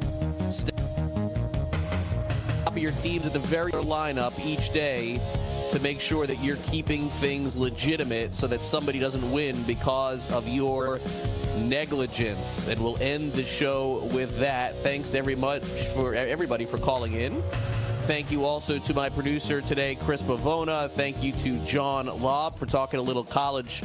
[0.50, 0.74] Stay
[2.80, 5.20] of your teams at the very lineup each day
[5.70, 10.48] to make sure that you're keeping things legitimate so that somebody doesn't win because of
[10.48, 11.02] your
[11.58, 12.68] negligence.
[12.70, 14.78] And we'll end the show with that.
[14.82, 15.64] Thanks very much
[15.94, 17.44] for everybody for calling in.
[18.04, 20.90] Thank you also to my producer today, Chris Pavona.
[20.90, 23.84] Thank you to John Laub for talking a little college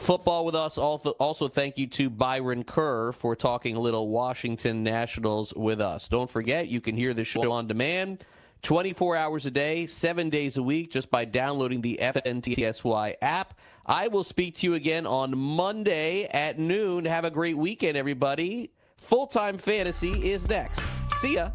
[0.00, 0.78] football with us.
[0.78, 6.08] Also, thank you to Byron Kerr for talking a little Washington Nationals with us.
[6.08, 8.24] Don't forget, you can hear the show on demand
[8.62, 13.54] 24 hours a day, seven days a week, just by downloading the FNTSY app.
[13.86, 17.04] I will speak to you again on Monday at noon.
[17.04, 18.70] Have a great weekend, everybody.
[18.98, 20.86] Full time fantasy is next.
[21.16, 21.50] See ya.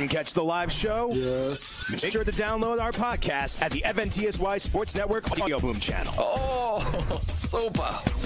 [0.00, 1.10] Couldn't catch the live show?
[1.12, 1.84] Yes.
[1.90, 6.14] Make sure to download our podcast at the FNTSY Sports Network Audio Boom channel.
[6.16, 6.80] Oh,
[7.36, 8.19] super.